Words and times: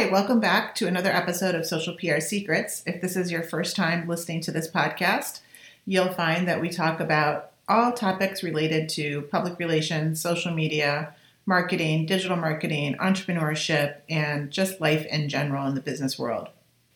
Hi, 0.00 0.10
welcome 0.10 0.40
back 0.40 0.74
to 0.76 0.86
another 0.86 1.10
episode 1.10 1.54
of 1.54 1.66
Social 1.66 1.94
PR 1.94 2.20
Secrets. 2.20 2.82
If 2.86 3.02
this 3.02 3.16
is 3.16 3.30
your 3.30 3.42
first 3.42 3.76
time 3.76 4.08
listening 4.08 4.40
to 4.40 4.50
this 4.50 4.66
podcast, 4.66 5.40
you'll 5.84 6.14
find 6.14 6.48
that 6.48 6.58
we 6.58 6.70
talk 6.70 7.00
about 7.00 7.50
all 7.68 7.92
topics 7.92 8.42
related 8.42 8.88
to 8.90 9.20
public 9.30 9.58
relations, 9.58 10.18
social 10.18 10.54
media, 10.54 11.14
marketing, 11.44 12.06
digital 12.06 12.38
marketing, 12.38 12.94
entrepreneurship, 12.94 13.96
and 14.08 14.50
just 14.50 14.80
life 14.80 15.04
in 15.04 15.28
general 15.28 15.66
in 15.66 15.74
the 15.74 15.82
business 15.82 16.18
world. 16.18 16.48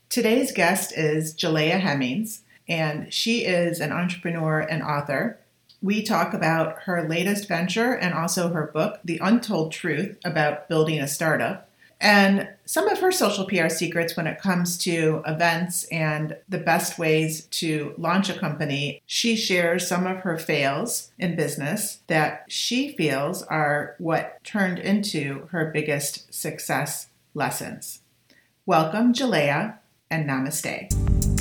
Today's 0.08 0.50
guest 0.50 0.96
is 0.96 1.34
Jalea 1.34 1.80
Hemmings, 1.80 2.40
and 2.66 3.12
she 3.12 3.44
is 3.44 3.80
an 3.80 3.92
entrepreneur 3.92 4.60
and 4.60 4.82
author. 4.82 5.38
We 5.82 6.02
talk 6.02 6.32
about 6.32 6.84
her 6.84 7.06
latest 7.06 7.48
venture 7.48 7.92
and 7.92 8.14
also 8.14 8.48
her 8.48 8.70
book, 8.72 9.00
The 9.04 9.20
Untold 9.22 9.72
Truth 9.72 10.16
About 10.24 10.70
Building 10.70 11.00
a 11.00 11.06
Startup 11.06 11.68
and 12.04 12.46
some 12.66 12.86
of 12.88 13.00
her 13.00 13.10
social 13.10 13.46
PR 13.46 13.70
secrets 13.70 14.14
when 14.14 14.26
it 14.26 14.38
comes 14.38 14.76
to 14.76 15.22
events 15.26 15.84
and 15.84 16.36
the 16.46 16.58
best 16.58 16.98
ways 16.98 17.46
to 17.46 17.94
launch 17.96 18.28
a 18.28 18.38
company. 18.38 19.00
She 19.06 19.36
shares 19.36 19.88
some 19.88 20.06
of 20.06 20.18
her 20.18 20.36
fails 20.36 21.12
in 21.18 21.34
business 21.34 22.00
that 22.08 22.44
she 22.46 22.94
feels 22.94 23.42
are 23.44 23.96
what 23.98 24.44
turned 24.44 24.78
into 24.78 25.48
her 25.50 25.70
biggest 25.72 26.32
success 26.32 27.08
lessons. 27.32 28.02
Welcome, 28.66 29.14
Jalea, 29.14 29.78
and 30.10 30.28
namaste. 30.28 31.33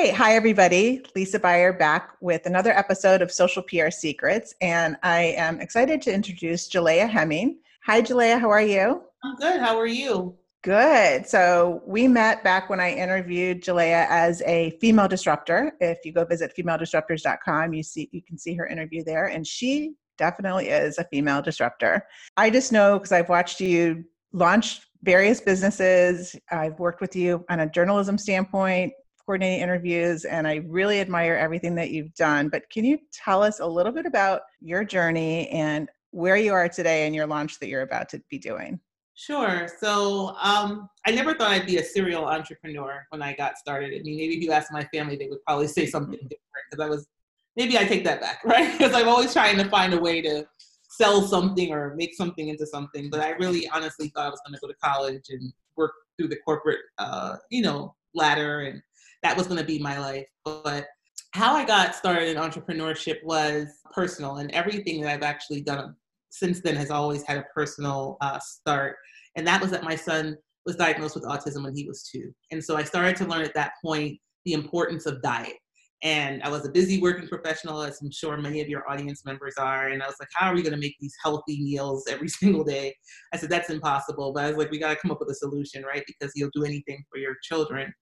Okay, 0.00 0.12
hi 0.12 0.34
everybody. 0.34 1.04
Lisa 1.14 1.38
Buyer 1.38 1.74
back 1.74 2.12
with 2.22 2.46
another 2.46 2.70
episode 2.72 3.20
of 3.20 3.30
Social 3.30 3.62
PR 3.62 3.90
Secrets, 3.90 4.54
and 4.62 4.96
I 5.02 5.34
am 5.36 5.60
excited 5.60 6.00
to 6.00 6.14
introduce 6.14 6.70
Jalea 6.70 7.06
Hemming. 7.06 7.58
Hi, 7.84 8.00
Jalea. 8.00 8.40
How 8.40 8.48
are 8.48 8.62
you? 8.62 9.02
I'm 9.22 9.36
good. 9.36 9.60
How 9.60 9.78
are 9.78 9.86
you? 9.86 10.38
Good. 10.62 11.26
So 11.26 11.82
we 11.86 12.08
met 12.08 12.42
back 12.42 12.70
when 12.70 12.80
I 12.80 12.94
interviewed 12.94 13.62
Jalea 13.62 14.06
as 14.08 14.40
a 14.46 14.70
female 14.80 15.06
disruptor. 15.06 15.72
If 15.80 15.98
you 16.06 16.14
go 16.14 16.24
visit 16.24 16.54
femaledisruptors.com, 16.58 17.74
you 17.74 17.82
see 17.82 18.08
you 18.10 18.22
can 18.22 18.38
see 18.38 18.54
her 18.54 18.66
interview 18.66 19.04
there, 19.04 19.26
and 19.26 19.46
she 19.46 19.92
definitely 20.16 20.70
is 20.70 20.96
a 20.96 21.04
female 21.04 21.42
disruptor. 21.42 22.06
I 22.38 22.48
just 22.48 22.72
know 22.72 22.94
because 22.98 23.12
I've 23.12 23.28
watched 23.28 23.60
you 23.60 24.06
launch 24.32 24.80
various 25.02 25.42
businesses. 25.42 26.34
I've 26.50 26.78
worked 26.78 27.02
with 27.02 27.14
you 27.14 27.44
on 27.50 27.60
a 27.60 27.68
journalism 27.68 28.16
standpoint, 28.16 28.94
coordinating 29.30 29.62
interviews, 29.62 30.24
and 30.24 30.44
I 30.48 30.56
really 30.66 30.98
admire 30.98 31.36
everything 31.36 31.76
that 31.76 31.90
you've 31.90 32.12
done. 32.14 32.48
But 32.48 32.68
can 32.68 32.84
you 32.84 32.98
tell 33.12 33.44
us 33.44 33.60
a 33.60 33.66
little 33.66 33.92
bit 33.92 34.04
about 34.04 34.40
your 34.60 34.82
journey 34.82 35.48
and 35.50 35.88
where 36.10 36.36
you 36.36 36.52
are 36.52 36.68
today 36.68 37.06
and 37.06 37.14
your 37.14 37.28
launch 37.28 37.60
that 37.60 37.68
you're 37.68 37.82
about 37.82 38.08
to 38.08 38.20
be 38.28 38.38
doing? 38.38 38.80
Sure. 39.14 39.68
So 39.78 40.34
um, 40.42 40.88
I 41.06 41.12
never 41.12 41.32
thought 41.34 41.52
I'd 41.52 41.64
be 41.64 41.76
a 41.76 41.84
serial 41.84 42.24
entrepreneur 42.24 43.06
when 43.10 43.22
I 43.22 43.36
got 43.36 43.56
started. 43.56 43.92
I 43.94 44.02
mean, 44.02 44.16
maybe 44.16 44.34
if 44.34 44.42
you 44.42 44.50
asked 44.50 44.72
my 44.72 44.82
family, 44.92 45.14
they 45.14 45.28
would 45.28 45.44
probably 45.46 45.68
say 45.68 45.86
something 45.86 46.18
mm-hmm. 46.18 46.26
different 46.26 46.64
because 46.68 46.84
I 46.84 46.88
was, 46.88 47.06
maybe 47.54 47.78
I 47.78 47.84
take 47.84 48.02
that 48.02 48.20
back, 48.20 48.40
right? 48.44 48.76
Because 48.76 48.92
I'm 48.94 49.06
always 49.08 49.32
trying 49.32 49.58
to 49.58 49.68
find 49.68 49.94
a 49.94 50.00
way 50.00 50.20
to 50.22 50.44
sell 50.88 51.22
something 51.22 51.70
or 51.70 51.94
make 51.94 52.16
something 52.16 52.48
into 52.48 52.66
something. 52.66 53.10
But 53.10 53.20
I 53.20 53.30
really 53.34 53.68
honestly 53.68 54.08
thought 54.08 54.26
I 54.26 54.30
was 54.30 54.40
going 54.44 54.54
to 54.54 54.60
go 54.60 54.66
to 54.66 54.78
college 54.82 55.26
and 55.28 55.52
work 55.76 55.92
through 56.18 56.30
the 56.30 56.38
corporate, 56.44 56.80
uh, 56.98 57.36
you 57.48 57.62
know, 57.62 57.94
ladder 58.12 58.62
and 58.62 58.82
that 59.22 59.36
was 59.36 59.46
going 59.46 59.60
to 59.60 59.66
be 59.66 59.78
my 59.78 59.98
life. 59.98 60.26
But 60.44 60.86
how 61.32 61.54
I 61.54 61.64
got 61.64 61.94
started 61.94 62.28
in 62.28 62.36
entrepreneurship 62.36 63.22
was 63.24 63.68
personal, 63.92 64.36
and 64.36 64.50
everything 64.52 65.00
that 65.00 65.12
I've 65.12 65.22
actually 65.22 65.62
done 65.62 65.94
since 66.30 66.60
then 66.60 66.76
has 66.76 66.90
always 66.90 67.22
had 67.24 67.38
a 67.38 67.44
personal 67.54 68.16
uh, 68.20 68.38
start. 68.38 68.96
And 69.36 69.46
that 69.46 69.60
was 69.60 69.70
that 69.70 69.84
my 69.84 69.96
son 69.96 70.36
was 70.66 70.76
diagnosed 70.76 71.14
with 71.14 71.24
autism 71.24 71.64
when 71.64 71.74
he 71.74 71.86
was 71.86 72.04
two. 72.04 72.32
And 72.50 72.62
so 72.62 72.76
I 72.76 72.84
started 72.84 73.16
to 73.16 73.26
learn 73.26 73.42
at 73.42 73.54
that 73.54 73.72
point 73.84 74.18
the 74.44 74.52
importance 74.52 75.06
of 75.06 75.22
diet. 75.22 75.56
And 76.02 76.42
I 76.42 76.48
was 76.48 76.64
a 76.64 76.70
busy 76.70 76.98
working 77.00 77.28
professional, 77.28 77.82
as 77.82 78.00
I'm 78.00 78.10
sure 78.10 78.36
many 78.38 78.62
of 78.62 78.68
your 78.68 78.90
audience 78.90 79.24
members 79.26 79.54
are. 79.58 79.88
And 79.88 80.02
I 80.02 80.06
was 80.06 80.16
like, 80.18 80.30
how 80.32 80.50
are 80.50 80.54
we 80.54 80.62
going 80.62 80.72
to 80.72 80.80
make 80.80 80.96
these 80.98 81.14
healthy 81.22 81.62
meals 81.62 82.06
every 82.08 82.28
single 82.40 82.64
day? 82.64 82.94
I 83.34 83.36
said, 83.36 83.50
that's 83.50 83.70
impossible. 83.70 84.32
But 84.32 84.44
I 84.44 84.48
was 84.48 84.56
like, 84.56 84.70
we 84.70 84.78
got 84.78 84.90
to 84.90 84.96
come 84.96 85.10
up 85.10 85.20
with 85.20 85.30
a 85.30 85.34
solution, 85.34 85.82
right? 85.82 86.02
Because 86.06 86.32
you'll 86.34 86.50
do 86.54 86.64
anything 86.64 87.04
for 87.10 87.18
your 87.18 87.34
children. 87.42 87.92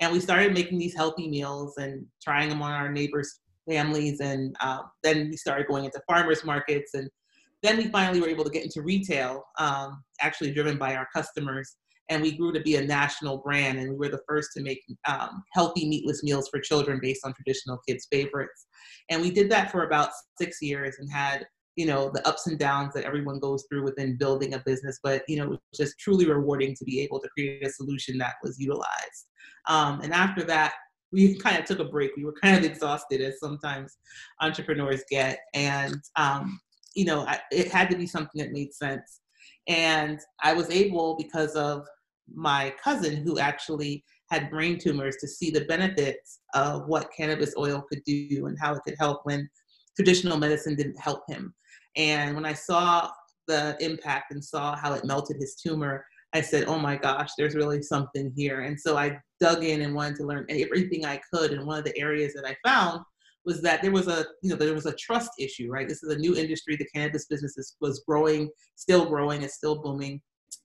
And 0.00 0.12
we 0.12 0.20
started 0.20 0.54
making 0.54 0.78
these 0.78 0.94
healthy 0.94 1.28
meals 1.28 1.74
and 1.76 2.04
trying 2.22 2.48
them 2.48 2.62
on 2.62 2.72
our 2.72 2.90
neighbors' 2.90 3.40
families. 3.68 4.20
And 4.20 4.56
uh, 4.60 4.80
then 5.02 5.28
we 5.30 5.36
started 5.36 5.66
going 5.66 5.84
into 5.84 6.00
farmers 6.06 6.44
markets. 6.44 6.94
And 6.94 7.08
then 7.62 7.76
we 7.76 7.88
finally 7.88 8.20
were 8.20 8.28
able 8.28 8.44
to 8.44 8.50
get 8.50 8.64
into 8.64 8.82
retail, 8.82 9.44
um, 9.58 10.02
actually 10.20 10.52
driven 10.52 10.76
by 10.78 10.96
our 10.96 11.08
customers. 11.14 11.76
And 12.10 12.20
we 12.22 12.36
grew 12.36 12.52
to 12.52 12.60
be 12.60 12.76
a 12.76 12.84
national 12.84 13.38
brand. 13.38 13.78
And 13.78 13.90
we 13.90 13.96
were 13.96 14.10
the 14.10 14.20
first 14.28 14.50
to 14.56 14.62
make 14.62 14.80
um, 15.08 15.42
healthy 15.52 15.88
meatless 15.88 16.22
meals 16.22 16.48
for 16.48 16.60
children 16.60 16.98
based 17.00 17.24
on 17.24 17.32
traditional 17.32 17.78
kids' 17.88 18.06
favorites. 18.10 18.66
And 19.08 19.22
we 19.22 19.30
did 19.30 19.50
that 19.50 19.70
for 19.70 19.86
about 19.86 20.10
six 20.38 20.60
years 20.60 20.96
and 20.98 21.10
had 21.10 21.46
you 21.76 21.86
know 21.86 22.10
the 22.12 22.26
ups 22.26 22.46
and 22.46 22.58
downs 22.58 22.94
that 22.94 23.04
everyone 23.04 23.38
goes 23.38 23.64
through 23.68 23.82
within 23.82 24.16
building 24.16 24.54
a 24.54 24.62
business 24.64 25.00
but 25.02 25.22
you 25.28 25.36
know 25.36 25.44
it 25.44 25.50
was 25.50 25.58
just 25.74 25.98
truly 25.98 26.26
rewarding 26.26 26.74
to 26.74 26.84
be 26.84 27.00
able 27.00 27.20
to 27.20 27.28
create 27.28 27.64
a 27.66 27.70
solution 27.70 28.18
that 28.18 28.34
was 28.42 28.58
utilized. 28.58 29.26
Um, 29.68 30.00
and 30.02 30.12
after 30.12 30.44
that 30.44 30.74
we 31.12 31.38
kind 31.38 31.58
of 31.58 31.64
took 31.64 31.78
a 31.78 31.84
break. 31.84 32.12
We 32.16 32.24
were 32.24 32.34
kind 32.42 32.56
of 32.56 32.64
exhausted 32.64 33.20
as 33.20 33.38
sometimes 33.38 33.96
entrepreneurs 34.40 35.02
get. 35.10 35.38
And 35.54 35.96
um, 36.16 36.60
you 36.94 37.04
know 37.04 37.20
I, 37.26 37.40
it 37.50 37.68
had 37.68 37.90
to 37.90 37.96
be 37.96 38.06
something 38.06 38.40
that 38.40 38.52
made 38.52 38.72
sense. 38.72 39.20
And 39.66 40.20
i 40.42 40.52
was 40.52 40.70
able 40.70 41.16
because 41.16 41.54
of 41.54 41.86
my 42.32 42.74
cousin 42.82 43.16
who 43.16 43.38
actually 43.38 44.04
had 44.30 44.50
brain 44.50 44.78
tumors 44.78 45.16
to 45.20 45.28
see 45.28 45.50
the 45.50 45.64
benefits 45.66 46.40
of 46.54 46.86
what 46.86 47.10
cannabis 47.16 47.54
oil 47.58 47.84
could 47.88 48.02
do 48.04 48.46
and 48.46 48.58
how 48.58 48.74
it 48.74 48.82
could 48.84 48.96
help 48.98 49.20
when 49.24 49.48
traditional 49.96 50.38
medicine 50.38 50.74
didn't 50.74 50.98
help 50.98 51.22
him 51.28 51.54
and 51.96 52.34
when 52.34 52.44
I 52.44 52.52
saw 52.52 53.10
the 53.46 53.76
impact 53.80 54.32
and 54.32 54.44
saw 54.44 54.76
how 54.76 54.94
it 54.94 55.04
melted 55.04 55.36
his 55.36 55.54
tumor, 55.54 56.04
I 56.32 56.40
said, 56.40 56.64
oh 56.66 56.78
my 56.78 56.96
gosh, 56.96 57.30
there's 57.38 57.54
really 57.54 57.80
something 57.82 58.32
here. 58.36 58.62
And 58.62 58.78
so 58.78 58.96
I 58.96 59.18
dug 59.40 59.62
in 59.62 59.82
and 59.82 59.94
wanted 59.94 60.16
to 60.16 60.26
learn 60.26 60.46
everything 60.48 61.04
I 61.04 61.20
could. 61.32 61.52
And 61.52 61.66
one 61.66 61.78
of 61.78 61.84
the 61.84 61.96
areas 61.96 62.34
that 62.34 62.44
I 62.44 62.56
found 62.68 63.02
was 63.44 63.62
that 63.62 63.82
there 63.82 63.92
was 63.92 64.08
a, 64.08 64.26
you 64.42 64.50
know, 64.50 64.56
there 64.56 64.74
was 64.74 64.86
a 64.86 64.96
trust 64.96 65.30
issue, 65.38 65.70
right? 65.70 65.88
This 65.88 66.02
is 66.02 66.12
a 66.12 66.18
new 66.18 66.36
industry. 66.36 66.76
The 66.76 66.88
cannabis 66.94 67.26
business 67.26 67.56
is, 67.56 67.76
was 67.80 68.02
growing, 68.08 68.50
still 68.74 69.06
growing, 69.06 69.42
it's 69.42 69.54
still 69.54 69.80
booming. 69.80 70.20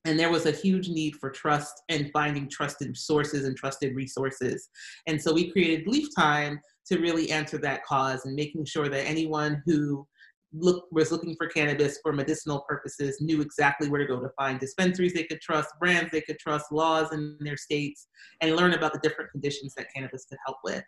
And 0.06 0.18
there 0.18 0.32
was 0.32 0.46
a 0.46 0.52
huge 0.52 0.90
need 0.90 1.16
for 1.18 1.30
trust 1.30 1.84
and 1.90 2.10
finding 2.14 2.50
trusted 2.50 2.96
sources 2.98 3.46
and 3.46 3.56
trusted 3.56 3.96
resources. 3.96 4.70
And 5.08 5.22
so 5.22 5.34
we 5.34 5.52
created 5.52 5.88
Leaf 5.88 6.08
Time 6.16 6.60
to 6.88 7.00
really 7.00 7.32
answer 7.32 7.58
that 7.60 7.86
cause 7.86 8.26
and 8.26 8.34
making 8.34 8.66
sure 8.66 8.90
that 8.90 9.06
anyone 9.06 9.62
who 9.66 10.08
look 10.54 10.86
was 10.92 11.12
looking 11.12 11.36
for 11.36 11.48
cannabis 11.48 12.00
for 12.02 12.12
medicinal 12.12 12.66
purposes 12.68 13.22
knew 13.22 13.40
exactly 13.42 13.88
where 13.88 14.00
to 14.02 14.08
go 14.08 14.20
to 14.20 14.30
find 14.38 14.60
dispensaries 14.60 15.14
they 15.14 15.24
could 15.24 15.40
trust 15.42 15.70
brands 15.80 16.12
they 16.12 16.22
could 16.22 16.40
trust 16.40 16.72
laws 16.72 17.14
in 17.14 17.38
their 17.42 17.58
states 17.58 18.08
and 18.42 18.56
learn 18.56 18.74
about 18.74 18.92
the 18.92 19.00
different 19.00 19.30
conditions 19.32 19.74
that 19.76 19.88
cannabis 19.94 20.26
could 20.28 20.40
help 20.46 20.58
with. 20.64 20.84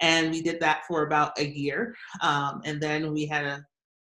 And 0.00 0.30
we 0.30 0.42
did 0.42 0.60
that 0.60 0.82
for 0.86 1.06
about 1.06 1.38
a 1.38 1.46
year 1.46 1.94
um, 2.22 2.60
and 2.64 2.80
then 2.80 3.12
we 3.12 3.26
had 3.26 3.44
a, 3.44 3.64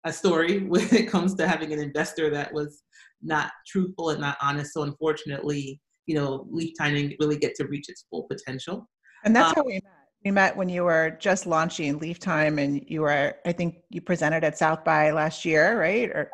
a 0.05 0.13
story 0.13 0.59
when 0.67 0.93
it 0.93 1.09
comes 1.09 1.35
to 1.35 1.47
having 1.47 1.73
an 1.73 1.79
investor 1.79 2.29
that 2.31 2.53
was 2.53 2.83
not 3.23 3.53
truthful 3.67 4.11
and 4.11 4.21
not 4.21 4.37
honest. 4.43 4.75
So 4.75 4.83
unfortunately 4.83 5.81
you 6.07 6.15
know 6.15 6.47
leaf 6.51 6.73
time 6.79 6.95
didn't 6.95 7.17
really 7.21 7.39
get 7.39 7.55
to 7.57 7.67
reach 7.67 7.89
its 7.89 8.07
full 8.11 8.25
potential. 8.25 8.89
And 9.25 9.35
that's 9.35 9.51
um, 9.51 9.55
how 9.57 9.65
we 9.65 9.75
met 9.75 9.96
we 10.27 10.33
met 10.33 10.57
when 10.57 10.69
you 10.69 10.83
were 10.83 11.17
just 11.21 11.47
launching 11.47 12.01
Leaf 12.01 12.19
Time, 12.19 12.59
and 12.59 12.85
you 12.89 13.03
were, 13.03 13.37
I 13.47 13.53
think, 13.53 13.77
you 13.91 14.01
presented 14.01 14.43
at 14.43 14.59
South 14.59 14.83
by 14.83 15.13
last 15.13 15.45
year, 15.45 15.79
right? 15.79 16.11
Or 16.11 16.29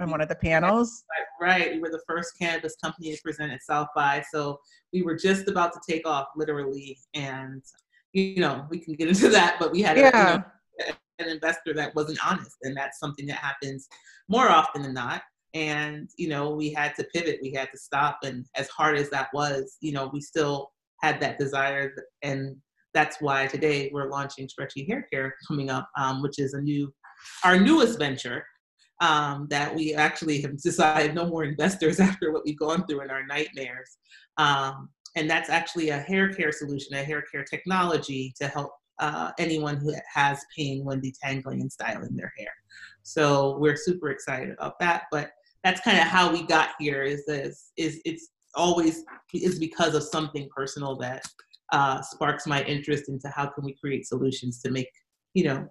on 0.00 0.10
one 0.10 0.20
of 0.20 0.28
the 0.28 0.34
panels. 0.34 1.02
Right, 1.40 1.72
we 1.72 1.80
were 1.80 1.88
the 1.88 2.02
first 2.06 2.34
cannabis 2.38 2.76
company 2.76 3.16
to 3.16 3.22
present 3.22 3.50
at 3.50 3.62
South 3.62 3.88
by, 3.96 4.22
so 4.30 4.60
we 4.92 5.00
were 5.00 5.16
just 5.16 5.48
about 5.48 5.72
to 5.72 5.80
take 5.88 6.06
off, 6.06 6.26
literally, 6.36 6.98
and 7.14 7.62
you 8.12 8.36
know 8.36 8.66
we 8.68 8.80
can 8.80 8.92
get 8.96 9.08
into 9.08 9.30
that, 9.30 9.56
but 9.58 9.72
we 9.72 9.80
had 9.80 9.96
yeah. 9.96 10.10
a, 10.10 10.32
you 10.32 10.86
know, 10.86 10.94
an 11.20 11.28
investor 11.30 11.72
that 11.72 11.94
wasn't 11.94 12.18
honest, 12.22 12.58
and 12.64 12.76
that's 12.76 12.98
something 12.98 13.24
that 13.28 13.36
happens 13.36 13.88
more 14.28 14.50
often 14.50 14.82
than 14.82 14.92
not. 14.92 15.22
And 15.54 16.10
you 16.18 16.28
know 16.28 16.50
we 16.50 16.70
had 16.70 16.94
to 16.96 17.04
pivot, 17.14 17.38
we 17.40 17.52
had 17.52 17.70
to 17.72 17.78
stop, 17.78 18.18
and 18.24 18.44
as 18.56 18.68
hard 18.68 18.98
as 18.98 19.08
that 19.08 19.28
was, 19.32 19.78
you 19.80 19.92
know 19.92 20.10
we 20.12 20.20
still 20.20 20.70
had 21.00 21.18
that 21.20 21.38
desire 21.38 21.94
and 22.22 22.56
that's 22.98 23.20
why 23.20 23.46
today 23.46 23.88
we're 23.92 24.10
launching 24.10 24.48
Stretchy 24.48 24.84
Hair 24.84 25.06
Care 25.12 25.32
coming 25.46 25.70
up, 25.70 25.88
um, 25.96 26.20
which 26.20 26.40
is 26.40 26.54
a 26.54 26.60
new, 26.60 26.92
our 27.44 27.56
newest 27.56 27.96
venture 27.96 28.44
um, 29.00 29.46
that 29.50 29.72
we 29.72 29.94
actually 29.94 30.40
have 30.40 30.60
decided 30.62 31.14
no 31.14 31.24
more 31.24 31.44
investors 31.44 32.00
after 32.08 32.32
what 32.32 32.42
we've 32.44 32.58
gone 32.58 32.84
through 32.86 33.02
in 33.02 33.10
our 33.10 33.24
nightmares. 33.24 33.98
Um, 34.36 34.88
and 35.14 35.30
that's 35.30 35.48
actually 35.48 35.90
a 35.90 35.98
hair 35.98 36.32
care 36.32 36.50
solution, 36.50 36.94
a 36.94 37.04
hair 37.04 37.22
care 37.30 37.44
technology 37.44 38.34
to 38.40 38.48
help 38.48 38.72
uh, 38.98 39.30
anyone 39.38 39.76
who 39.76 39.94
has 40.12 40.44
pain 40.56 40.84
when 40.84 41.00
detangling 41.00 41.60
and 41.60 41.70
styling 41.70 42.16
their 42.16 42.32
hair. 42.36 42.52
So 43.04 43.58
we're 43.58 43.76
super 43.76 44.10
excited 44.10 44.50
about 44.58 44.80
that. 44.80 45.04
But 45.12 45.30
that's 45.62 45.80
kind 45.82 45.98
of 45.98 46.04
how 46.04 46.32
we 46.32 46.42
got 46.42 46.70
here. 46.80 47.04
Is 47.04 47.24
this 47.26 47.70
is 47.76 48.00
it's 48.04 48.30
always 48.56 49.04
is 49.32 49.60
because 49.60 49.94
of 49.94 50.02
something 50.02 50.48
personal 50.54 50.96
that 50.96 51.22
uh, 51.72 52.00
sparks 52.02 52.46
my 52.46 52.62
interest 52.64 53.08
into 53.08 53.28
how 53.28 53.46
can 53.46 53.64
we 53.64 53.74
create 53.74 54.06
solutions 54.06 54.60
to 54.62 54.70
make 54.70 54.90
you 55.34 55.44
know 55.44 55.68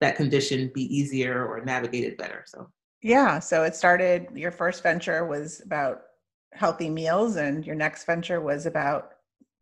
that 0.00 0.16
condition 0.16 0.70
be 0.74 0.82
easier 0.94 1.46
or 1.46 1.64
navigated 1.64 2.16
better. 2.18 2.44
So 2.46 2.68
yeah, 3.02 3.38
so 3.38 3.64
it 3.64 3.74
started. 3.74 4.28
Your 4.34 4.50
first 4.50 4.82
venture 4.82 5.26
was 5.26 5.62
about 5.64 6.02
healthy 6.52 6.90
meals, 6.90 7.36
and 7.36 7.64
your 7.66 7.74
next 7.74 8.04
venture 8.04 8.40
was 8.40 8.66
about 8.66 9.12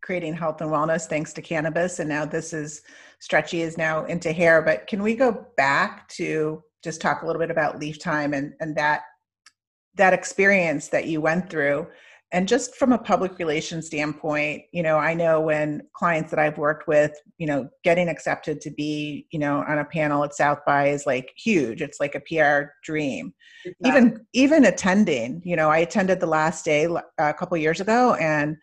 creating 0.03 0.35
health 0.35 0.61
and 0.63 0.71
wellness 0.71 1.07
thanks 1.07 1.33
to 1.35 1.43
cannabis. 1.43 1.99
And 2.01 2.09
now 2.09 2.25
this 2.25 2.53
is 2.53 2.83
Stretchy 3.21 3.63
is 3.63 3.77
now 3.77 4.07
into 4.07 4.33
hair. 4.33 4.63
But 4.63 4.87
can 4.87 5.03
we 5.03 5.15
go 5.15 5.47
back 5.57 6.09
to 6.11 6.63
just 6.83 7.01
talk 7.01 7.23
a 7.23 7.27
little 7.27 7.41
bit 7.41 7.51
about 7.51 7.79
Leaf 7.79 7.99
Time 7.99 8.33
and 8.35 8.55
and 8.61 8.77
that 8.77 9.03
that 9.97 10.15
experience 10.15 10.89
that 10.89 11.07
you 11.07 11.21
went 11.21 11.51
through? 11.51 11.87
And 12.33 12.47
just 12.47 12.77
from 12.77 12.93
a 12.93 12.99
public 12.99 13.39
relations 13.39 13.87
standpoint 13.87 14.63
you 14.73 14.83
know 14.83 14.97
i 14.97 15.15
know 15.15 15.41
when 15.41 15.83
clients 15.95 16.31
that 16.31 16.39
i've 16.39 16.59
worked 16.59 16.87
with 16.87 17.13
you 17.39 17.47
know 17.47 17.69
getting 17.85 18.09
accepted 18.09 18.61
to 18.61 18.71
be 18.71 19.27
you 19.31 19.39
know 19.39 19.65
on 19.67 19.79
a 19.79 19.85
panel 19.85 20.23
at 20.25 20.35
south 20.35 20.59
by 20.67 20.89
is 20.89 21.07
like 21.07 21.33
huge. 21.37 21.83
It's 21.83 22.01
like 22.01 22.15
a 22.15 22.21
pr 22.21 22.71
dream. 22.85 23.33
Exactly. 23.65 23.89
even 23.89 24.27
even 24.33 24.65
attending 24.65 25.43
you 25.45 25.57
know 25.57 25.69
i 25.69 25.79
attended 25.79 26.21
the 26.21 26.27
last 26.27 26.65
day 26.65 26.89
a 27.19 27.35
couple 27.35 27.57
years 27.57 27.81
ago 27.81 28.15
and 28.15 28.57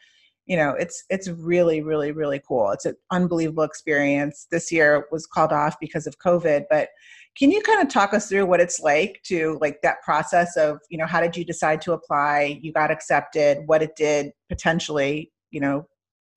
you 0.46 0.56
know 0.56 0.72
it's 0.80 1.04
it's 1.10 1.28
really 1.28 1.82
really 1.82 2.12
really 2.12 2.42
cool. 2.48 2.72
It's 2.72 2.86
an 2.86 2.96
unbelievable 3.12 3.64
experience. 3.64 4.48
This 4.50 4.72
year 4.72 5.08
was 5.12 5.28
called 5.28 5.52
off 5.52 5.76
because 5.80 6.08
of 6.08 6.18
covid 6.20 6.66
but 6.70 6.90
can 7.38 7.52
you 7.52 7.62
kind 7.62 7.82
of 7.82 7.88
talk 7.88 8.14
us 8.14 8.28
through 8.28 8.46
what 8.46 8.60
it's 8.60 8.80
like 8.80 9.22
to 9.26 9.58
like 9.62 9.82
that 9.84 10.02
process 10.02 10.58
of, 10.58 10.80
you 10.90 10.98
know, 10.98 11.06
how 11.06 11.22
did 11.22 11.38
you 11.38 11.46
decide 11.46 11.82
to 11.82 11.94
apply? 11.94 12.60
You 12.62 12.74
got 12.74 12.90
accepted, 12.90 13.60
what 13.68 13.84
it 13.84 13.96
did 13.96 14.32
potentially, 14.50 15.32
you 15.52 15.60
know, 15.60 15.88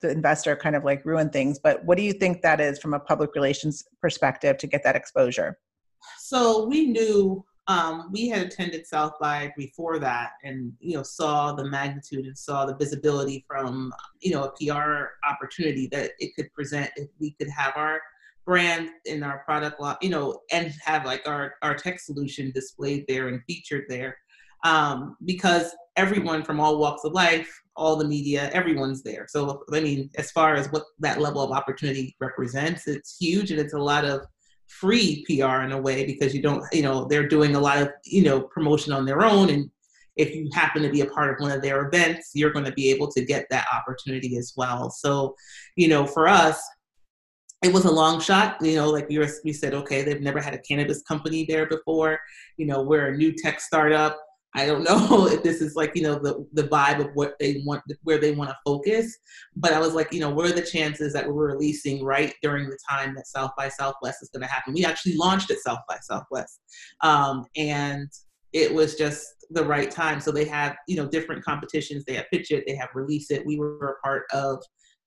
the 0.03 0.11
investor 0.11 0.57
kind 0.57 0.77
of 0.77 0.85
like 0.85 1.05
ruin 1.05 1.31
things, 1.31 1.59
but 1.59 1.85
what 1.85 1.97
do 1.97 2.03
you 2.03 2.13
think 2.13 2.43
that 2.43 2.61
is 2.61 2.79
from 2.79 2.95
a 2.95 3.01
public 3.01 3.35
relations 3.35 3.85
perspective 4.01 4.59
to 4.59 4.67
get 4.67 4.83
that 4.85 4.97
exposure? 4.97 5.59
So 6.19 6.67
we 6.67 6.87
knew 6.87 7.45
um, 7.67 8.09
we 8.11 8.29
had 8.29 8.47
attended 8.47 8.87
South 8.87 9.13
by 9.21 9.53
before 9.57 9.99
that, 10.01 10.33
and 10.43 10.73
you 10.81 10.97
know 10.97 11.03
saw 11.03 11.53
the 11.53 11.65
magnitude 11.65 12.25
and 12.25 12.37
saw 12.37 12.65
the 12.65 12.75
visibility 12.77 13.45
from 13.47 13.93
you 14.21 14.33
know 14.33 14.45
a 14.45 14.53
PR 14.53 15.11
opportunity 15.29 15.87
that 15.93 16.13
it 16.19 16.35
could 16.35 16.53
present 16.53 16.91
if 16.97 17.09
we 17.21 17.33
could 17.33 17.49
have 17.49 17.75
our 17.77 18.01
brand 18.51 18.91
in 19.05 19.23
our 19.23 19.45
product 19.45 19.81
line, 19.81 19.95
you 20.03 20.11
know, 20.11 20.41
and 20.51 20.75
have 20.85 21.05
like 21.05 21.23
our, 21.25 21.55
our 21.63 21.73
tech 21.73 22.01
solution 22.01 22.51
displayed 22.53 23.05
there 23.07 23.29
and 23.29 23.41
featured 23.47 23.85
there. 23.89 24.19
Um, 24.65 25.17
because 25.25 25.73
everyone 25.95 26.43
from 26.43 26.59
all 26.59 26.81
walks 26.81 27.05
of 27.05 27.13
life, 27.13 27.49
all 27.77 27.95
the 27.95 28.09
media, 28.09 28.51
everyone's 28.53 29.05
there. 29.05 29.27
So, 29.29 29.63
I 29.73 29.79
mean, 29.79 30.11
as 30.17 30.33
far 30.33 30.57
as 30.57 30.67
what 30.73 30.83
that 30.99 31.21
level 31.21 31.43
of 31.43 31.53
opportunity 31.53 32.17
represents, 32.19 32.89
it's 32.89 33.17
huge 33.21 33.53
and 33.53 33.61
it's 33.61 33.75
a 33.75 33.79
lot 33.79 34.05
of 34.05 34.27
free 34.67 35.25
PR 35.27 35.63
in 35.63 35.71
a 35.71 35.81
way 35.81 36.05
because 36.05 36.35
you 36.35 36.43
don't, 36.43 36.65
you 36.73 36.83
know, 36.83 37.05
they're 37.05 37.29
doing 37.29 37.55
a 37.55 37.61
lot 37.61 37.81
of, 37.81 37.91
you 38.05 38.25
know, 38.25 38.41
promotion 38.41 38.93
on 38.93 39.07
their 39.07 39.23
own. 39.23 39.51
And 39.51 39.71
if 40.17 40.35
you 40.35 40.51
happen 40.53 40.83
to 40.83 40.91
be 40.91 41.03
a 41.03 41.07
part 41.07 41.33
of 41.33 41.41
one 41.41 41.53
of 41.53 41.63
their 41.63 41.87
events, 41.87 42.33
you're 42.35 42.53
going 42.53 42.65
to 42.65 42.73
be 42.73 42.91
able 42.91 43.13
to 43.13 43.25
get 43.25 43.47
that 43.51 43.69
opportunity 43.73 44.37
as 44.39 44.55
well. 44.57 44.91
So, 44.91 45.37
you 45.77 45.87
know, 45.87 46.05
for 46.05 46.27
us, 46.27 46.61
it 47.63 47.73
was 47.73 47.85
a 47.85 47.91
long 47.91 48.21
shot, 48.21 48.57
you 48.63 48.77
know, 48.77 48.89
like 48.89 49.09
we, 49.09 49.19
we 49.45 49.53
said, 49.53 49.75
okay, 49.75 50.03
they've 50.03 50.23
never 50.23 50.41
had 50.41 50.55
a 50.55 50.59
cannabis 50.59 51.03
company 51.03 51.45
there 51.47 51.67
before. 51.67 52.19
You 52.57 52.67
know, 52.67 52.83
we're 52.83 53.09
a 53.09 53.17
new 53.17 53.33
tech 53.33 53.61
startup. 53.61 54.19
I 54.55 54.67
don't 54.67 54.83
know 54.85 55.27
if 55.27 55.43
this 55.43 55.61
is 55.61 55.77
like, 55.77 55.95
you 55.95 56.03
know, 56.03 56.15
the, 56.15 56.47
the 56.55 56.69
vibe 56.69 57.01
of 57.01 57.11
what 57.15 57.35
they 57.39 57.63
want, 57.67 57.83
where 58.03 58.19
they 58.19 58.33
want 58.33 58.51
to 58.51 58.57
focus. 58.65 59.17
But 59.57 59.75
I 59.75 59.79
was 59.79 59.95
like, 59.95 60.13
you 60.13 60.21
know, 60.21 60.31
what 60.31 60.47
are 60.47 60.55
the 60.55 60.63
chances 60.63 61.13
that 61.13 61.27
we're 61.27 61.53
releasing 61.53 62.03
right 62.03 62.35
during 62.43 62.69
the 62.69 62.79
time 62.89 63.15
that 63.17 63.27
South 63.27 63.53
by 63.59 63.69
Southwest 63.69 64.23
is 64.23 64.31
going 64.31 64.43
to 64.43 64.53
happen? 64.53 64.73
We 64.73 64.85
actually 64.85 65.17
launched 65.17 65.51
at 65.51 65.59
South 65.59 65.81
by 65.87 65.99
Southwest. 66.03 66.61
Um, 67.03 67.45
and 67.57 68.09
it 68.53 68.73
was 68.75 68.97
just 68.97 69.27
the 69.51 69.65
right 69.65 69.91
time. 69.91 70.21
So 70.21 70.33
they 70.33 70.47
have, 70.47 70.77
you 70.89 70.97
know, 70.97 71.07
different 71.07 71.45
competitions. 71.45 72.05
They 72.05 72.15
have 72.15 72.31
Pitch 72.33 72.51
It, 72.51 72.65
they 72.67 72.75
have 72.77 72.89
Release 72.95 73.31
It. 73.31 73.45
We 73.45 73.59
were 73.59 73.99
a 73.99 74.07
part 74.07 74.25
of, 74.33 74.63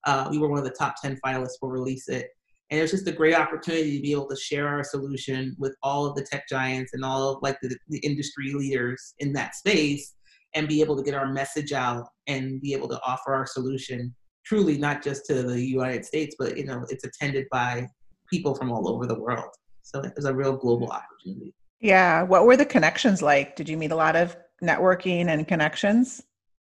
uh, 0.06 0.28
we 0.30 0.38
were 0.38 0.50
one 0.50 0.60
of 0.60 0.66
the 0.66 0.72
top 0.72 0.96
10 1.02 1.20
finalists 1.26 1.58
for 1.60 1.70
Release 1.70 2.08
It. 2.10 2.30
And 2.74 2.80
it 2.80 2.82
was 2.82 2.90
just 2.90 3.08
a 3.08 3.12
great 3.12 3.36
opportunity 3.36 3.98
to 3.98 4.02
be 4.02 4.14
able 4.14 4.28
to 4.30 4.36
share 4.36 4.68
our 4.68 4.84
solution 4.84 5.56
with 5.60 5.76
all 5.84 6.08
of 6.08 6.16
the 6.16 6.24
tech 6.24 6.50
giants 6.50 6.96
and 6.96 7.06
all 7.06 7.30
of 7.30 7.44
like 7.44 7.56
the, 7.62 7.78
the 7.90 8.00
industry 8.00 8.52
leaders 8.52 9.14
in 9.20 9.32
that 9.34 9.54
space 9.54 10.16
and 10.56 10.68
be 10.68 10.82
able 10.82 10.98
to 10.98 11.04
get 11.04 11.14
our 11.14 11.32
message 11.32 11.72
out 11.72 12.08
and 12.26 12.60
be 12.62 12.74
able 12.74 12.88
to 12.88 13.00
offer 13.06 13.36
our 13.36 13.46
solution 13.46 14.16
truly 14.44 14.80
not 14.80 15.04
just 15.04 15.28
to 15.28 15.44
the 15.44 15.64
United 15.64 16.04
States, 16.04 16.36
but 16.40 16.58
you 16.58 16.66
know, 16.66 16.84
it's 16.90 17.04
attended 17.04 17.46
by 17.52 17.88
people 18.28 18.56
from 18.56 18.72
all 18.72 18.90
over 18.90 19.06
the 19.06 19.20
world. 19.20 19.54
So 19.84 20.02
it 20.02 20.14
was 20.16 20.26
a 20.26 20.34
real 20.34 20.58
global 20.58 20.90
opportunity. 20.90 21.54
Yeah. 21.80 22.24
What 22.24 22.48
were 22.48 22.58
the 22.58 22.66
connections 22.66 23.22
like? 23.22 23.56
Did 23.56 23.70
you 23.70 23.78
meet 23.78 23.92
a 23.92 23.96
lot 23.96 24.16
of 24.16 24.36
networking 24.64 25.28
and 25.28 25.48
connections? 25.48 26.24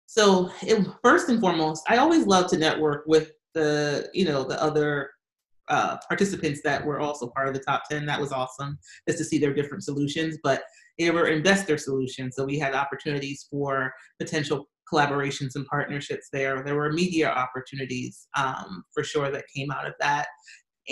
So 0.08 0.52
it, 0.62 0.86
first 1.02 1.30
and 1.30 1.40
foremost, 1.40 1.84
I 1.88 1.96
always 2.00 2.28
love 2.28 2.50
to 2.50 2.58
network 2.58 3.06
with 3.08 3.32
the, 3.54 4.10
you 4.14 4.26
know, 4.26 4.44
the 4.44 4.62
other 4.62 5.12
uh, 5.68 5.98
participants 6.08 6.62
that 6.64 6.86
were 6.86 7.00
also 7.00 7.28
part 7.28 7.48
of 7.48 7.54
the 7.54 7.60
top 7.60 7.84
10. 7.90 8.06
That 8.06 8.20
was 8.20 8.32
awesome 8.32 8.78
just 9.08 9.18
to 9.20 9.26
see 9.26 9.38
their 9.38 9.54
different 9.54 9.84
solutions, 9.84 10.38
but 10.44 10.64
they 10.98 11.10
were 11.10 11.28
investor 11.28 11.78
solutions. 11.78 12.36
So 12.36 12.46
we 12.46 12.60
had 12.60 12.74
opportunities 12.74 13.48
for 13.50 13.92
potential 14.20 14.68
collaborations 14.92 15.56
and 15.56 15.66
partnerships 15.66 16.30
there. 16.32 16.64
There 16.64 16.76
were 16.76 16.92
media 16.92 17.30
opportunities 17.30 18.28
um, 18.38 18.84
for 18.94 19.04
sure 19.04 19.32
that 19.32 19.46
came 19.54 19.72
out 19.72 19.88
of 19.88 19.94
that. 20.00 20.28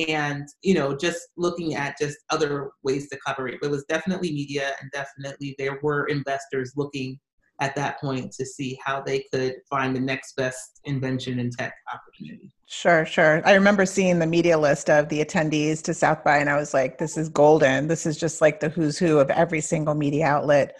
And, 0.07 0.47
you 0.63 0.73
know, 0.73 0.97
just 0.97 1.19
looking 1.37 1.75
at 1.75 1.97
just 1.99 2.17
other 2.31 2.71
ways 2.83 3.09
to 3.09 3.17
collaborate. 3.17 3.59
But 3.61 3.67
it 3.67 3.71
was 3.71 3.85
definitely 3.87 4.31
media 4.31 4.71
and 4.81 4.89
definitely 4.91 5.55
there 5.59 5.79
were 5.83 6.07
investors 6.07 6.73
looking 6.75 7.19
at 7.63 7.75
that 7.75 7.99
point 8.01 8.33
to 8.33 8.45
see 8.45 8.77
how 8.83 9.01
they 9.01 9.25
could 9.33 9.55
find 9.69 9.95
the 9.95 9.99
next 9.99 10.35
best 10.35 10.81
invention 10.83 11.39
and 11.39 11.51
tech 11.53 11.73
opportunity. 11.93 12.51
Sure, 12.67 13.05
sure. 13.05 13.41
I 13.45 13.53
remember 13.53 13.85
seeing 13.85 14.19
the 14.19 14.27
media 14.27 14.57
list 14.57 14.89
of 14.89 15.07
the 15.07 15.23
attendees 15.23 15.81
to 15.83 15.93
South 15.93 16.25
by, 16.25 16.39
and 16.39 16.49
I 16.49 16.57
was 16.57 16.73
like, 16.73 16.97
this 16.97 17.15
is 17.15 17.29
golden. 17.29 17.87
This 17.87 18.05
is 18.05 18.17
just 18.17 18.41
like 18.41 18.59
the 18.59 18.67
who's 18.67 18.99
who 18.99 19.19
of 19.19 19.29
every 19.29 19.61
single 19.61 19.95
media 19.95 20.25
outlet, 20.25 20.75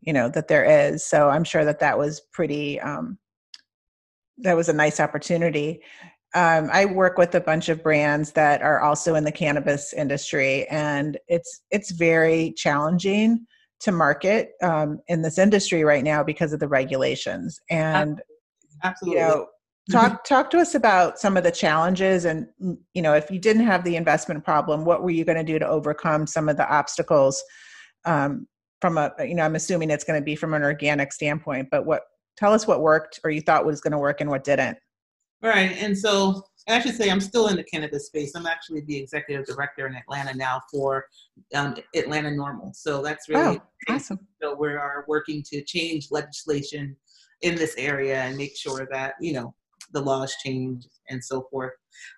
you 0.00 0.14
know, 0.14 0.30
that 0.30 0.48
there 0.48 0.64
is. 0.64 1.04
So 1.04 1.28
I'm 1.28 1.44
sure 1.44 1.66
that 1.66 1.80
that 1.80 1.98
was 1.98 2.22
pretty, 2.32 2.80
um, 2.80 3.18
that 4.38 4.56
was 4.56 4.70
a 4.70 4.72
nice 4.72 5.00
opportunity. 5.00 5.82
Um, 6.34 6.70
I 6.72 6.86
work 6.86 7.18
with 7.18 7.34
a 7.34 7.42
bunch 7.42 7.68
of 7.68 7.82
brands 7.82 8.32
that 8.32 8.62
are 8.62 8.80
also 8.80 9.16
in 9.16 9.24
the 9.24 9.32
cannabis 9.32 9.92
industry, 9.92 10.66
and 10.68 11.18
it's 11.28 11.60
it's 11.70 11.90
very 11.90 12.54
challenging 12.56 13.46
to 13.82 13.92
market 13.92 14.52
um, 14.62 15.00
in 15.08 15.22
this 15.22 15.38
industry 15.38 15.84
right 15.84 16.04
now 16.04 16.22
because 16.22 16.52
of 16.52 16.60
the 16.60 16.68
regulations. 16.68 17.60
And 17.70 18.20
absolutely, 18.82 19.20
you 19.20 19.26
know, 19.26 19.46
talk 19.90 20.24
talk 20.24 20.50
to 20.50 20.58
us 20.58 20.74
about 20.74 21.18
some 21.18 21.36
of 21.36 21.42
the 21.42 21.50
challenges 21.50 22.24
and 22.24 22.46
mm, 22.62 22.78
you 22.94 23.02
know 23.02 23.14
if 23.14 23.30
you 23.32 23.38
didn't 23.40 23.66
have 23.66 23.82
the 23.82 23.96
investment 23.96 24.44
problem 24.44 24.84
what 24.84 25.02
were 25.02 25.10
you 25.10 25.24
going 25.24 25.36
to 25.36 25.42
do 25.42 25.58
to 25.58 25.66
overcome 25.66 26.24
some 26.24 26.48
of 26.48 26.56
the 26.56 26.72
obstacles 26.72 27.42
um, 28.04 28.46
from 28.80 28.96
a 28.96 29.12
you 29.18 29.34
know 29.34 29.42
i'm 29.42 29.56
assuming 29.56 29.90
it's 29.90 30.04
going 30.04 30.16
to 30.16 30.24
be 30.24 30.36
from 30.36 30.54
an 30.54 30.62
organic 30.62 31.12
standpoint 31.12 31.66
but 31.68 31.84
what 31.84 32.02
tell 32.36 32.52
us 32.52 32.66
what 32.66 32.80
worked 32.80 33.20
or 33.24 33.30
you 33.30 33.40
thought 33.40 33.66
was 33.66 33.80
going 33.80 33.92
to 33.92 33.98
work 33.98 34.20
and 34.20 34.30
what 34.30 34.44
didn't. 34.44 34.78
Right 35.42 35.76
and 35.80 35.96
so 35.96 36.42
I 36.68 36.80
should 36.80 36.94
say 36.94 37.10
I'm 37.10 37.20
still 37.20 37.48
in 37.48 37.56
the 37.56 37.64
cannabis 37.64 38.06
space. 38.06 38.32
I'm 38.34 38.46
actually 38.46 38.82
the 38.82 38.96
executive 38.96 39.46
director 39.46 39.86
in 39.86 39.94
Atlanta 39.94 40.34
now 40.34 40.60
for 40.70 41.06
um, 41.54 41.76
Atlanta 41.94 42.30
NORML. 42.30 42.74
So 42.74 43.02
that's 43.02 43.28
really 43.28 43.60
oh, 43.88 43.94
awesome. 43.94 44.20
So 44.40 44.54
we 44.54 44.68
are 44.68 45.04
working 45.08 45.42
to 45.50 45.62
change 45.62 46.08
legislation 46.10 46.96
in 47.42 47.56
this 47.56 47.74
area 47.76 48.22
and 48.22 48.36
make 48.36 48.56
sure 48.56 48.86
that 48.92 49.14
you 49.20 49.32
know 49.32 49.54
the 49.92 50.00
laws 50.00 50.34
change 50.44 50.86
and 51.10 51.22
so 51.22 51.46
forth 51.50 51.72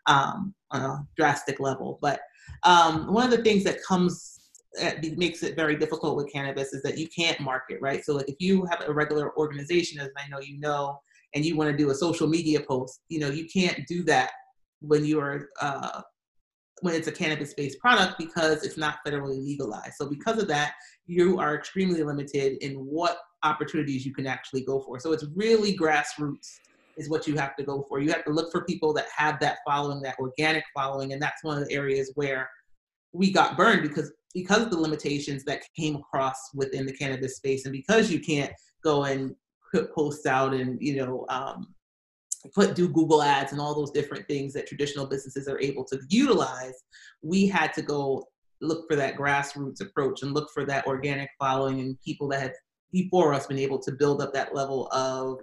um, 0.06 0.54
on 0.70 0.82
a 0.82 1.06
drastic 1.16 1.58
level. 1.60 1.98
But 2.00 2.20
um, 2.62 3.12
one 3.12 3.24
of 3.24 3.30
the 3.30 3.42
things 3.42 3.64
that 3.64 3.82
comes 3.82 4.34
that 4.78 5.02
makes 5.16 5.42
it 5.42 5.54
very 5.54 5.76
difficult 5.76 6.16
with 6.16 6.32
cannabis 6.32 6.72
is 6.72 6.82
that 6.82 6.98
you 6.98 7.08
can't 7.08 7.38
market, 7.40 7.78
right? 7.80 8.04
So 8.04 8.14
like 8.14 8.28
if 8.28 8.36
you 8.40 8.66
have 8.66 8.82
a 8.86 8.92
regular 8.92 9.36
organization, 9.36 10.00
as 10.00 10.10
I 10.16 10.28
know 10.28 10.40
you 10.40 10.58
know, 10.58 11.00
and 11.34 11.44
you 11.44 11.56
want 11.56 11.70
to 11.70 11.76
do 11.76 11.90
a 11.90 11.94
social 11.94 12.28
media 12.28 12.60
post, 12.60 13.00
you 13.08 13.18
know, 13.18 13.28
you 13.28 13.46
can't 13.46 13.86
do 13.86 14.02
that 14.04 14.30
when 14.80 15.04
you're 15.04 15.48
uh, 15.60 16.02
when 16.80 16.94
it's 16.94 17.08
a 17.08 17.12
cannabis-based 17.12 17.78
product 17.78 18.18
because 18.18 18.62
it's 18.64 18.76
not 18.76 18.98
federally 19.06 19.42
legalized. 19.42 19.94
So 19.94 20.08
because 20.08 20.42
of 20.42 20.48
that, 20.48 20.74
you 21.06 21.38
are 21.38 21.54
extremely 21.54 22.02
limited 22.02 22.58
in 22.62 22.74
what 22.74 23.18
opportunities 23.42 24.04
you 24.04 24.12
can 24.12 24.26
actually 24.26 24.64
go 24.64 24.80
for. 24.80 24.98
So 24.98 25.12
it's 25.12 25.24
really 25.34 25.76
grassroots 25.76 26.58
is 26.96 27.08
what 27.08 27.26
you 27.26 27.36
have 27.36 27.56
to 27.56 27.64
go 27.64 27.84
for. 27.88 28.00
You 28.00 28.10
have 28.12 28.24
to 28.24 28.32
look 28.32 28.52
for 28.52 28.64
people 28.64 28.92
that 28.94 29.06
have 29.16 29.40
that 29.40 29.58
following, 29.66 30.02
that 30.02 30.18
organic 30.18 30.64
following, 30.74 31.12
and 31.12 31.22
that's 31.22 31.42
one 31.42 31.60
of 31.60 31.68
the 31.68 31.74
areas 31.74 32.12
where 32.14 32.48
we 33.12 33.32
got 33.32 33.56
burned 33.56 33.82
because 33.82 34.12
because 34.34 34.62
of 34.62 34.70
the 34.70 34.78
limitations 34.78 35.44
that 35.44 35.62
came 35.76 35.94
across 35.94 36.36
within 36.54 36.86
the 36.86 36.92
cannabis 36.92 37.36
space, 37.36 37.64
and 37.64 37.72
because 37.72 38.10
you 38.10 38.20
can't 38.20 38.52
go 38.82 39.04
and 39.04 39.34
put 39.74 39.92
posts 39.92 40.24
out 40.24 40.54
and 40.54 40.80
you 40.80 40.96
know 40.96 41.26
um, 41.28 41.74
put 42.54 42.74
do 42.74 42.88
Google 42.88 43.22
ads 43.22 43.52
and 43.52 43.60
all 43.60 43.74
those 43.74 43.90
different 43.90 44.26
things 44.28 44.52
that 44.52 44.66
traditional 44.66 45.06
businesses 45.06 45.48
are 45.48 45.60
able 45.60 45.84
to 45.86 45.98
utilize, 46.08 46.84
we 47.22 47.46
had 47.46 47.72
to 47.72 47.82
go 47.82 48.24
look 48.60 48.86
for 48.88 48.96
that 48.96 49.16
grassroots 49.16 49.80
approach 49.80 50.22
and 50.22 50.32
look 50.32 50.48
for 50.54 50.64
that 50.64 50.86
organic 50.86 51.28
following 51.38 51.80
and 51.80 52.00
people 52.02 52.28
that 52.28 52.40
had 52.40 52.52
before 52.92 53.34
us 53.34 53.46
been 53.48 53.58
able 53.58 53.78
to 53.80 53.92
build 53.92 54.22
up 54.22 54.32
that 54.32 54.54
level 54.54 54.88
of 54.92 55.38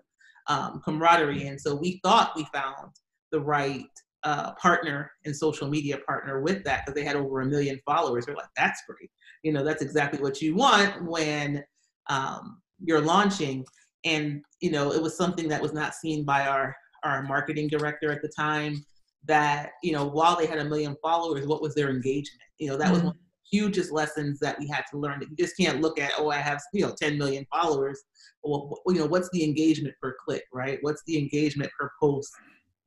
um, 0.47 0.81
camaraderie. 0.83 1.47
And 1.47 1.59
so 1.59 1.75
we 1.75 1.99
thought 2.03 2.35
we 2.35 2.45
found 2.53 2.91
the 3.31 3.41
right 3.41 3.83
uh, 4.23 4.53
partner 4.53 5.11
and 5.25 5.35
social 5.35 5.67
media 5.67 5.97
partner 5.97 6.41
with 6.41 6.63
that 6.63 6.85
because 6.85 6.95
they 6.95 7.05
had 7.05 7.17
over 7.17 7.41
a 7.41 7.45
million 7.45 7.79
followers. 7.85 8.25
We're 8.27 8.35
like, 8.35 8.45
that's 8.55 8.81
great. 8.87 9.09
You 9.43 9.51
know, 9.51 9.63
that's 9.63 9.81
exactly 9.81 10.21
what 10.21 10.41
you 10.41 10.55
want 10.55 11.03
when 11.03 11.63
um, 12.07 12.61
you're 12.83 13.01
launching. 13.01 13.65
And 14.03 14.43
you 14.59 14.71
know, 14.71 14.91
it 14.91 15.01
was 15.01 15.17
something 15.17 15.47
that 15.49 15.61
was 15.61 15.73
not 15.73 15.95
seen 15.95 16.23
by 16.23 16.47
our 16.47 16.75
our 17.03 17.23
marketing 17.23 17.67
director 17.67 18.11
at 18.11 18.21
the 18.21 18.29
time. 18.29 18.85
That 19.25 19.71
you 19.83 19.93
know, 19.93 20.05
while 20.05 20.35
they 20.35 20.47
had 20.47 20.59
a 20.59 20.65
million 20.65 20.95
followers, 21.01 21.45
what 21.45 21.61
was 21.61 21.75
their 21.75 21.89
engagement? 21.89 22.41
You 22.57 22.69
know, 22.69 22.77
that 22.77 22.85
mm-hmm. 22.85 22.93
was 22.93 23.03
one 23.03 23.11
of 23.11 23.17
the 23.17 23.57
hugest 23.57 23.91
lessons 23.91 24.39
that 24.39 24.57
we 24.59 24.67
had 24.67 24.83
to 24.91 24.97
learn. 24.97 25.19
That 25.19 25.29
you 25.29 25.35
just 25.35 25.57
can't 25.57 25.81
look 25.81 25.99
at, 25.99 26.13
oh, 26.17 26.29
I 26.29 26.37
have 26.37 26.61
you 26.73 26.85
know 26.85 26.95
10 26.99 27.17
million 27.17 27.45
followers. 27.51 28.01
Well, 28.43 28.79
you 28.87 28.95
know, 28.95 29.05
what's 29.05 29.29
the 29.31 29.43
engagement 29.43 29.93
per 30.01 30.15
click, 30.25 30.43
right? 30.51 30.79
What's 30.81 31.03
the 31.05 31.17
engagement 31.17 31.71
per 31.79 31.91
post? 31.99 32.31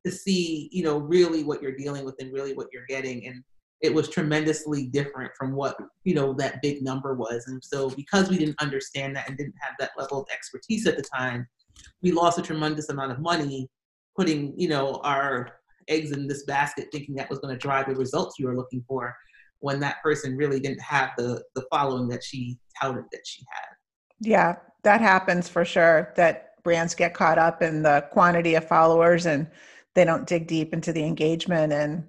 to 0.05 0.11
see, 0.11 0.69
you 0.71 0.83
know, 0.83 0.99
really 0.99 1.43
what 1.43 1.61
you're 1.61 1.75
dealing 1.75 2.05
with 2.05 2.15
and 2.19 2.31
really 2.31 2.53
what 2.53 2.67
you're 2.71 2.85
getting. 2.87 3.25
And 3.25 3.43
it 3.81 3.93
was 3.93 4.09
tremendously 4.09 4.87
different 4.87 5.31
from 5.37 5.53
what, 5.53 5.77
you 6.03 6.15
know, 6.15 6.33
that 6.33 6.61
big 6.61 6.81
number 6.81 7.13
was. 7.13 7.45
And 7.47 7.63
so 7.63 7.89
because 7.89 8.29
we 8.29 8.37
didn't 8.37 8.61
understand 8.61 9.15
that 9.15 9.27
and 9.27 9.37
didn't 9.37 9.55
have 9.61 9.73
that 9.79 9.91
level 9.97 10.21
of 10.21 10.27
expertise 10.33 10.87
at 10.87 10.97
the 10.97 11.03
time, 11.03 11.47
we 12.01 12.11
lost 12.11 12.39
a 12.39 12.41
tremendous 12.41 12.89
amount 12.89 13.11
of 13.11 13.19
money 13.19 13.69
putting, 14.15 14.57
you 14.57 14.69
know, 14.69 15.01
our 15.03 15.59
eggs 15.87 16.11
in 16.11 16.27
this 16.27 16.43
basket 16.45 16.87
thinking 16.91 17.15
that 17.15 17.29
was 17.29 17.39
going 17.39 17.53
to 17.53 17.59
drive 17.59 17.87
the 17.87 17.95
results 17.95 18.39
you 18.39 18.47
were 18.47 18.55
looking 18.55 18.83
for 18.87 19.15
when 19.59 19.79
that 19.79 20.01
person 20.01 20.35
really 20.35 20.59
didn't 20.59 20.81
have 20.81 21.11
the 21.17 21.41
the 21.55 21.65
following 21.71 22.07
that 22.07 22.23
she 22.23 22.57
touted 22.81 23.03
that 23.11 23.21
she 23.25 23.43
had. 23.51 23.75
Yeah, 24.19 24.55
that 24.83 25.01
happens 25.01 25.49
for 25.49 25.65
sure. 25.65 26.13
That 26.15 26.63
brands 26.63 26.95
get 26.95 27.13
caught 27.13 27.37
up 27.37 27.61
in 27.61 27.83
the 27.83 28.07
quantity 28.11 28.55
of 28.55 28.67
followers 28.67 29.25
and 29.25 29.47
they 29.93 30.05
don't 30.05 30.27
dig 30.27 30.47
deep 30.47 30.73
into 30.73 30.91
the 30.91 31.03
engagement 31.03 31.71
and 31.71 32.07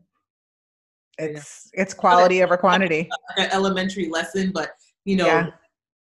it's 1.18 1.70
yeah. 1.74 1.82
it's 1.82 1.94
quality 1.94 2.42
over 2.42 2.56
quantity 2.56 3.08
an 3.36 3.48
elementary 3.52 4.08
lesson 4.08 4.50
but 4.52 4.70
you 5.04 5.16
know 5.16 5.26
yeah. 5.26 5.50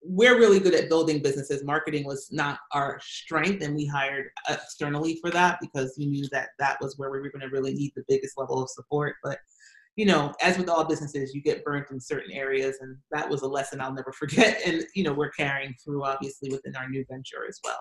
we're 0.01 0.37
really 0.37 0.59
good 0.59 0.73
at 0.73 0.89
building 0.89 1.21
businesses 1.21 1.63
marketing 1.63 2.05
was 2.05 2.29
not 2.31 2.59
our 2.71 2.99
strength 3.01 3.63
and 3.63 3.75
we 3.75 3.85
hired 3.85 4.27
externally 4.49 5.17
for 5.21 5.29
that 5.29 5.57
because 5.61 5.95
we 5.97 6.07
knew 6.07 6.27
that 6.31 6.49
that 6.59 6.77
was 6.81 6.97
where 6.97 7.11
we 7.11 7.19
were 7.19 7.29
going 7.29 7.41
to 7.41 7.53
really 7.53 7.73
need 7.73 7.91
the 7.95 8.03
biggest 8.07 8.37
level 8.37 8.61
of 8.61 8.69
support 8.69 9.15
but 9.23 9.37
you 9.95 10.05
know 10.05 10.33
as 10.41 10.57
with 10.57 10.69
all 10.69 10.83
businesses 10.83 11.33
you 11.33 11.41
get 11.41 11.63
burnt 11.63 11.85
in 11.91 11.99
certain 11.99 12.31
areas 12.31 12.77
and 12.81 12.97
that 13.11 13.29
was 13.29 13.43
a 13.43 13.47
lesson 13.47 13.79
i'll 13.79 13.93
never 13.93 14.11
forget 14.17 14.59
and 14.65 14.83
you 14.95 15.03
know 15.03 15.13
we're 15.13 15.29
carrying 15.29 15.73
through 15.83 16.03
obviously 16.03 16.49
within 16.49 16.75
our 16.75 16.89
new 16.89 17.05
venture 17.09 17.45
as 17.47 17.59
well 17.63 17.79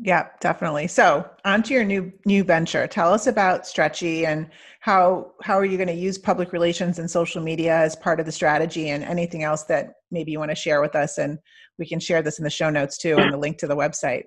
yeah, 0.00 0.28
definitely. 0.40 0.86
So, 0.86 1.28
on 1.44 1.62
to 1.64 1.74
your 1.74 1.84
new 1.84 2.12
new 2.24 2.44
venture. 2.44 2.86
Tell 2.86 3.12
us 3.12 3.26
about 3.26 3.66
Stretchy 3.66 4.26
and 4.26 4.48
how 4.80 5.32
how 5.42 5.58
are 5.58 5.64
you 5.64 5.76
going 5.76 5.88
to 5.88 5.94
use 5.94 6.16
public 6.16 6.52
relations 6.52 7.00
and 7.00 7.10
social 7.10 7.42
media 7.42 7.76
as 7.76 7.96
part 7.96 8.20
of 8.20 8.26
the 8.26 8.32
strategy, 8.32 8.90
and 8.90 9.02
anything 9.02 9.42
else 9.42 9.64
that 9.64 9.94
maybe 10.12 10.30
you 10.30 10.38
want 10.38 10.52
to 10.52 10.54
share 10.54 10.80
with 10.80 10.94
us. 10.94 11.18
And 11.18 11.38
we 11.78 11.86
can 11.86 11.98
share 11.98 12.22
this 12.22 12.38
in 12.38 12.44
the 12.44 12.50
show 12.50 12.70
notes 12.70 12.96
too, 12.96 13.16
and 13.16 13.32
the 13.32 13.36
link 13.36 13.58
to 13.58 13.66
the 13.66 13.76
website. 13.76 14.22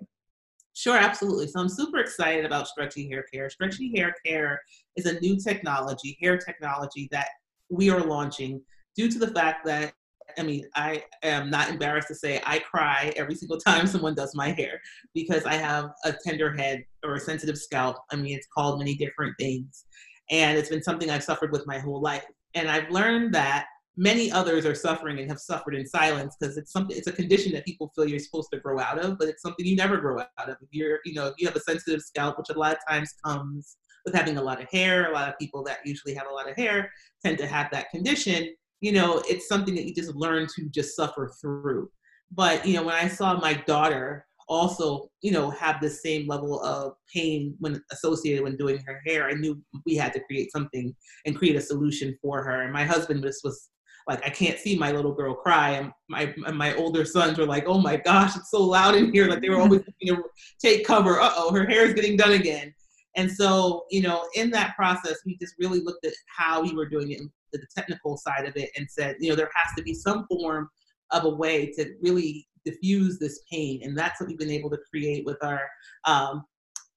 Sure, 0.73 0.97
absolutely. 0.97 1.47
So 1.47 1.59
I'm 1.59 1.69
super 1.69 1.99
excited 1.99 2.45
about 2.45 2.67
Stretchy 2.67 3.09
Hair 3.09 3.25
Care. 3.33 3.49
Stretchy 3.49 3.93
Hair 3.95 4.15
Care 4.25 4.61
is 4.97 5.05
a 5.05 5.19
new 5.21 5.37
technology, 5.39 6.17
hair 6.21 6.37
technology 6.37 7.07
that 7.11 7.27
we 7.69 7.89
are 7.89 8.01
launching 8.01 8.61
due 8.95 9.09
to 9.09 9.19
the 9.19 9.27
fact 9.27 9.65
that 9.65 9.93
I 10.37 10.43
mean, 10.43 10.65
I 10.75 11.03
am 11.23 11.49
not 11.49 11.69
embarrassed 11.69 12.07
to 12.09 12.15
say 12.15 12.41
I 12.45 12.59
cry 12.59 13.13
every 13.15 13.35
single 13.35 13.59
time 13.59 13.87
someone 13.87 14.15
does 14.15 14.35
my 14.35 14.51
hair 14.51 14.79
because 15.13 15.45
I 15.45 15.53
have 15.53 15.91
a 16.05 16.13
tender 16.25 16.55
head 16.55 16.83
or 17.03 17.15
a 17.15 17.19
sensitive 17.19 17.57
scalp. 17.57 17.97
I 18.11 18.15
mean, 18.15 18.35
it's 18.35 18.47
called 18.53 18.79
many 18.79 18.95
different 18.95 19.35
things. 19.39 19.85
And 20.29 20.57
it's 20.57 20.69
been 20.69 20.83
something 20.83 21.09
I've 21.09 21.23
suffered 21.23 21.51
with 21.51 21.67
my 21.67 21.79
whole 21.79 22.01
life. 22.01 22.25
And 22.53 22.69
I've 22.69 22.89
learned 22.89 23.33
that 23.33 23.65
many 23.97 24.31
others 24.31 24.65
are 24.65 24.75
suffering 24.75 25.19
and 25.19 25.29
have 25.29 25.39
suffered 25.39 25.75
in 25.75 25.85
silence 25.85 26.35
because 26.39 26.57
it's 26.57 26.71
something 26.71 26.97
it's 26.97 27.07
a 27.07 27.11
condition 27.11 27.51
that 27.51 27.65
people 27.65 27.91
feel 27.95 28.07
you're 28.07 28.19
supposed 28.19 28.49
to 28.53 28.59
grow 28.59 28.79
out 28.79 28.99
of, 28.99 29.17
but 29.19 29.27
it's 29.27 29.41
something 29.41 29.65
you 29.65 29.75
never 29.75 29.97
grow 29.97 30.19
out 30.19 30.49
of. 30.49 30.55
If 30.61 30.69
you're, 30.71 30.99
you 31.05 31.13
know, 31.13 31.27
if 31.27 31.35
you 31.37 31.47
have 31.47 31.55
a 31.55 31.61
sensitive 31.61 32.01
scalp, 32.01 32.37
which 32.37 32.49
a 32.49 32.57
lot 32.57 32.73
of 32.73 32.79
times 32.89 33.13
comes 33.25 33.77
with 34.05 34.15
having 34.15 34.37
a 34.37 34.41
lot 34.41 34.61
of 34.61 34.67
hair, 34.71 35.11
a 35.11 35.13
lot 35.13 35.29
of 35.29 35.37
people 35.37 35.63
that 35.65 35.79
usually 35.85 36.13
have 36.13 36.27
a 36.29 36.33
lot 36.33 36.49
of 36.49 36.55
hair 36.55 36.91
tend 37.23 37.37
to 37.37 37.47
have 37.47 37.69
that 37.71 37.89
condition 37.91 38.49
you 38.81 38.91
know, 38.91 39.21
it's 39.29 39.47
something 39.47 39.75
that 39.75 39.85
you 39.85 39.93
just 39.93 40.15
learn 40.15 40.47
to 40.55 40.69
just 40.69 40.95
suffer 40.95 41.31
through. 41.39 41.89
But, 42.31 42.65
you 42.65 42.73
know, 42.73 42.83
when 42.83 42.95
I 42.95 43.07
saw 43.07 43.39
my 43.39 43.53
daughter 43.53 44.25
also, 44.49 45.09
you 45.21 45.31
know, 45.31 45.49
have 45.51 45.79
the 45.79 45.89
same 45.89 46.27
level 46.27 46.61
of 46.63 46.93
pain 47.13 47.55
when 47.59 47.81
associated 47.91 48.43
when 48.43 48.57
doing 48.57 48.79
her 48.85 49.01
hair, 49.05 49.29
I 49.29 49.33
knew 49.33 49.61
we 49.85 49.95
had 49.95 50.13
to 50.13 50.19
create 50.21 50.51
something 50.51 50.93
and 51.25 51.37
create 51.37 51.55
a 51.55 51.61
solution 51.61 52.17
for 52.21 52.43
her. 52.43 52.63
And 52.63 52.73
my 52.73 52.83
husband 52.83 53.23
just 53.23 53.43
was 53.43 53.69
like, 54.07 54.25
I 54.25 54.29
can't 54.29 54.57
see 54.57 54.77
my 54.77 54.91
little 54.91 55.13
girl 55.13 55.35
cry. 55.35 55.71
And 55.71 55.91
my 56.09 56.33
and 56.45 56.57
my 56.57 56.73
older 56.75 57.05
sons 57.05 57.37
were 57.37 57.45
like, 57.45 57.65
oh 57.67 57.79
my 57.79 57.97
gosh, 57.97 58.35
it's 58.35 58.49
so 58.49 58.63
loud 58.63 58.95
in 58.95 59.13
here. 59.13 59.27
Like 59.27 59.41
they 59.41 59.49
were 59.49 59.61
always 59.61 59.81
looking 59.85 60.15
to 60.15 60.23
take 60.59 60.85
cover. 60.85 61.21
Uh 61.21 61.31
oh, 61.35 61.53
her 61.53 61.67
hair 61.67 61.85
is 61.85 61.93
getting 61.93 62.17
done 62.17 62.31
again. 62.31 62.73
And 63.15 63.31
so, 63.31 63.85
you 63.91 64.01
know, 64.01 64.27
in 64.35 64.49
that 64.51 64.75
process, 64.75 65.17
we 65.25 65.37
just 65.37 65.55
really 65.59 65.81
looked 65.81 66.05
at 66.05 66.13
how 66.25 66.61
we 66.61 66.73
were 66.73 66.87
doing 66.87 67.11
it 67.11 67.21
the 67.57 67.67
technical 67.75 68.17
side 68.17 68.45
of 68.45 68.55
it 68.55 68.69
and 68.77 68.87
said, 68.89 69.15
you 69.19 69.29
know, 69.29 69.35
there 69.35 69.49
has 69.53 69.75
to 69.75 69.83
be 69.83 69.93
some 69.93 70.25
form 70.27 70.69
of 71.11 71.25
a 71.25 71.29
way 71.29 71.71
to 71.73 71.93
really 72.01 72.47
diffuse 72.65 73.19
this 73.19 73.41
pain. 73.51 73.81
And 73.83 73.97
that's 73.97 74.19
what 74.19 74.29
we've 74.29 74.37
been 74.37 74.51
able 74.51 74.69
to 74.69 74.79
create 74.89 75.25
with 75.25 75.37
our 75.43 75.61
um, 76.05 76.43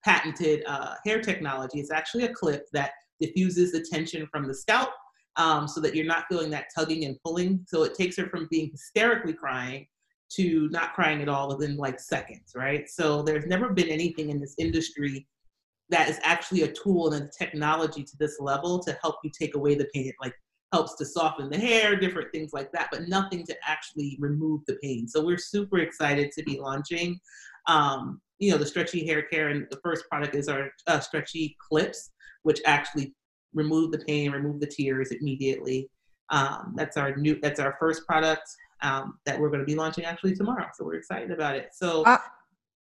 patented 0.04 0.62
uh, 0.66 0.94
hair 1.04 1.20
technology. 1.20 1.80
It's 1.80 1.90
actually 1.90 2.24
a 2.24 2.34
clip 2.34 2.66
that 2.72 2.92
diffuses 3.20 3.72
the 3.72 3.84
tension 3.90 4.28
from 4.30 4.46
the 4.46 4.54
scalp 4.54 4.90
um, 5.36 5.66
so 5.66 5.80
that 5.80 5.94
you're 5.94 6.04
not 6.04 6.26
feeling 6.28 6.50
that 6.50 6.66
tugging 6.76 7.04
and 7.04 7.16
pulling. 7.24 7.64
So 7.66 7.82
it 7.82 7.94
takes 7.94 8.16
her 8.18 8.28
from 8.28 8.48
being 8.50 8.70
hysterically 8.70 9.32
crying 9.32 9.86
to 10.36 10.68
not 10.70 10.94
crying 10.94 11.22
at 11.22 11.28
all 11.28 11.48
within 11.48 11.76
like 11.76 12.00
seconds, 12.00 12.52
right? 12.54 12.88
So 12.88 13.22
there's 13.22 13.46
never 13.46 13.70
been 13.70 13.88
anything 13.88 14.30
in 14.30 14.40
this 14.40 14.54
industry 14.58 15.26
that 15.90 16.08
is 16.08 16.18
actually 16.22 16.62
a 16.62 16.72
tool 16.72 17.12
and 17.12 17.26
a 17.26 17.30
technology 17.38 18.02
to 18.02 18.16
this 18.18 18.38
level 18.40 18.82
to 18.82 18.96
help 19.02 19.16
you 19.22 19.30
take 19.30 19.54
away 19.54 19.74
the 19.74 19.88
pain. 19.92 20.06
It 20.06 20.14
like 20.20 20.34
helps 20.72 20.96
to 20.96 21.04
soften 21.04 21.50
the 21.50 21.58
hair, 21.58 21.94
different 21.94 22.32
things 22.32 22.52
like 22.52 22.72
that, 22.72 22.88
but 22.90 23.08
nothing 23.08 23.46
to 23.46 23.56
actually 23.66 24.16
remove 24.18 24.62
the 24.66 24.76
pain. 24.82 25.06
So 25.06 25.24
we're 25.24 25.38
super 25.38 25.78
excited 25.78 26.32
to 26.32 26.42
be 26.42 26.58
launching, 26.58 27.20
um, 27.68 28.20
you 28.38 28.50
know, 28.50 28.58
the 28.58 28.66
stretchy 28.66 29.06
hair 29.06 29.22
care. 29.22 29.50
And 29.50 29.66
the 29.70 29.78
first 29.84 30.04
product 30.10 30.34
is 30.34 30.48
our 30.48 30.70
uh, 30.86 31.00
stretchy 31.00 31.56
clips, 31.60 32.10
which 32.42 32.60
actually 32.64 33.14
remove 33.52 33.92
the 33.92 33.98
pain, 33.98 34.32
remove 34.32 34.58
the 34.58 34.66
tears 34.66 35.12
immediately. 35.12 35.88
Um, 36.30 36.72
that's 36.76 36.96
our 36.96 37.14
new, 37.16 37.38
that's 37.40 37.60
our 37.60 37.76
first 37.78 38.06
product 38.06 38.48
um, 38.82 39.18
that 39.26 39.38
we're 39.38 39.50
going 39.50 39.60
to 39.60 39.66
be 39.66 39.76
launching 39.76 40.04
actually 40.04 40.34
tomorrow. 40.34 40.66
So 40.74 40.84
we're 40.84 40.94
excited 40.94 41.30
about 41.30 41.56
it. 41.56 41.68
So. 41.72 42.02
Uh- 42.04 42.18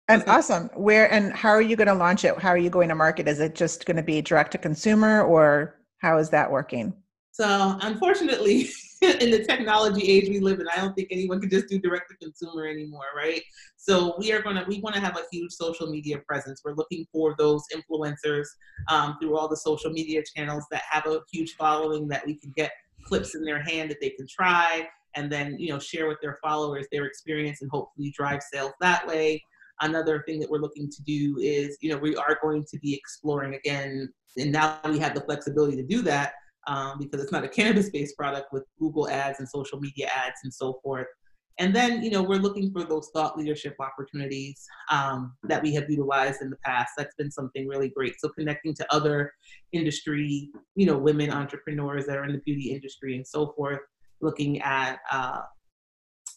and 0.10 0.24
awesome. 0.28 0.70
Where 0.74 1.12
and 1.14 1.32
how 1.34 1.50
are 1.50 1.62
you 1.62 1.76
going 1.76 1.88
to 1.88 1.94
launch 1.94 2.26
it? 2.26 2.38
How 2.40 2.50
are 2.50 2.58
you 2.58 2.70
going 2.70 2.90
to 2.90 2.96
market? 2.96 3.28
Is 3.28 3.40
it 3.40 3.56
just 3.56 3.86
going 3.86 3.98
to 3.98 4.04
be 4.04 4.22
direct 4.22 4.52
to 4.54 4.58
consumer 4.58 5.24
or 5.24 5.76
how 6.00 6.18
is 6.18 6.30
that 6.32 6.50
working? 6.50 6.94
So, 7.32 7.78
unfortunately, 7.82 8.70
in 9.02 9.32
the 9.32 9.46
technology 9.46 10.02
age 10.02 10.28
we 10.28 10.40
live 10.40 10.60
in, 10.60 10.68
I 10.68 10.78
don't 10.78 10.94
think 10.94 11.10
anyone 11.12 11.40
can 11.40 11.50
just 11.50 11.68
do 11.68 11.80
direct 11.80 12.10
to 12.10 12.18
consumer 12.18 12.66
anymore, 12.66 13.06
right? 13.16 13.42
So, 13.78 14.16
we 14.18 14.34
are 14.34 14.42
going 14.42 14.56
to 14.56 14.66
we 14.68 14.82
want 14.82 14.96
to 14.96 15.02
have 15.02 15.16
a 15.16 15.24
huge 15.32 15.52
social 15.52 15.88
media 15.88 16.18
presence. 16.28 16.62
We're 16.66 16.74
looking 16.74 17.06
for 17.14 17.36
those 17.38 17.64
influencers 17.74 18.48
um, 18.90 19.16
through 19.22 19.38
all 19.38 19.48
the 19.48 19.58
social 19.58 19.92
media 19.92 20.24
channels 20.36 20.66
that 20.72 20.82
have 20.90 21.06
a 21.06 21.22
huge 21.32 21.56
following 21.56 22.08
that 22.10 22.26
we 22.26 22.36
can 22.36 22.52
get 22.58 22.72
clips 23.06 23.36
in 23.36 23.44
their 23.44 23.62
hand 23.62 23.90
that 23.92 24.02
they 24.02 24.10
can 24.10 24.28
try 24.28 24.88
and 25.16 25.32
then 25.32 25.56
you 25.58 25.70
know 25.70 25.80
share 25.80 26.08
with 26.08 26.20
their 26.22 26.38
followers 26.44 26.86
their 26.92 27.06
experience 27.06 27.62
and 27.62 27.72
hopefully 27.72 28.14
drive 28.16 28.42
sales 28.44 28.74
that 28.80 29.08
way 29.08 29.42
Another 29.82 30.24
thing 30.28 30.40
that 30.40 30.50
we're 30.50 30.60
looking 30.60 30.90
to 30.90 31.04
do 31.04 31.38
is, 31.40 31.78
you 31.82 31.92
know, 31.92 31.98
we 31.98 32.16
are 32.16 32.38
going 32.42 32.66
to 32.70 32.80
be 32.80 32.94
exploring 32.94 33.56
again, 33.56 34.12
and 34.38 34.52
now 34.52 34.80
we 34.86 35.00
have 35.00 35.16
the 35.16 35.22
flexibility 35.22 35.78
to 35.78 35.84
do 35.84 36.02
that 36.04 36.34
um, 36.68 36.98
because 37.00 37.22
it's 37.22 37.32
not 37.32 37.44
a 37.44 37.50
cannabis-based 37.58 38.18
product 38.18 38.52
with 38.52 38.64
Google 38.80 39.10
ads 39.10 39.40
and 39.40 39.48
social 39.48 39.80
media 39.80 40.10
ads 40.16 40.40
and 40.44 40.54
so 40.54 40.80
forth. 40.84 41.08
And 41.60 41.76
then, 41.76 42.02
you 42.02 42.10
know, 42.10 42.24
we're 42.24 42.38
looking 42.38 42.72
for 42.72 42.86
those 42.86 43.10
thought 43.14 43.38
leadership 43.38 43.76
opportunities 43.82 44.66
um, 44.90 45.34
that 45.44 45.62
we 45.62 45.74
have 45.74 45.90
utilized 45.90 46.42
in 46.42 46.50
the 46.50 46.56
past. 46.64 46.94
That's 46.98 47.16
been 47.16 47.30
something 47.30 47.68
really 47.68 47.90
great. 47.90 48.16
So 48.20 48.30
connecting 48.30 48.74
to 48.76 48.94
other 48.94 49.34
industry, 49.74 50.52
you 50.76 50.86
know, 50.86 50.98
women 50.98 51.32
entrepreneurs 51.32 52.06
that 52.06 52.18
are 52.18 52.24
in 52.24 52.32
the 52.32 52.42
beauty 52.46 52.72
industry 52.72 53.18
and 53.18 53.28
so 53.28 53.52
forth 53.58 53.80
looking 54.22 54.62
at 54.62 55.00
uh, 55.12 55.42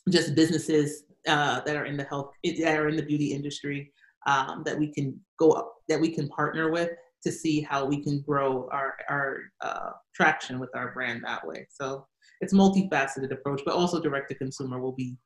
just 0.08 0.34
businesses 0.34 1.04
uh, 1.28 1.60
that 1.60 1.76
are 1.76 1.86
in 1.86 1.96
the 1.96 2.04
health 2.04 2.32
that 2.44 2.78
are 2.78 2.88
in 2.88 2.96
the 2.96 3.02
beauty 3.02 3.32
industry 3.32 3.92
um, 4.26 4.62
that 4.64 4.78
we 4.78 4.92
can 4.92 5.18
go 5.38 5.50
up 5.50 5.74
that 5.88 6.00
we 6.00 6.10
can 6.10 6.28
partner 6.28 6.70
with 6.70 6.90
to 7.22 7.30
see 7.30 7.60
how 7.60 7.84
we 7.84 8.02
can 8.02 8.20
grow 8.22 8.68
our 8.72 8.96
our 9.08 9.38
uh, 9.60 9.90
traction 10.14 10.58
with 10.58 10.70
our 10.74 10.92
brand 10.92 11.22
that 11.24 11.46
way. 11.46 11.66
So 11.70 12.06
it's 12.40 12.52
multifaceted 12.52 13.30
approach, 13.32 13.62
but 13.64 13.74
also 13.74 14.00
direct 14.00 14.28
to 14.30 14.34
consumer 14.34 14.80
will 14.80 14.92
be 14.92 15.16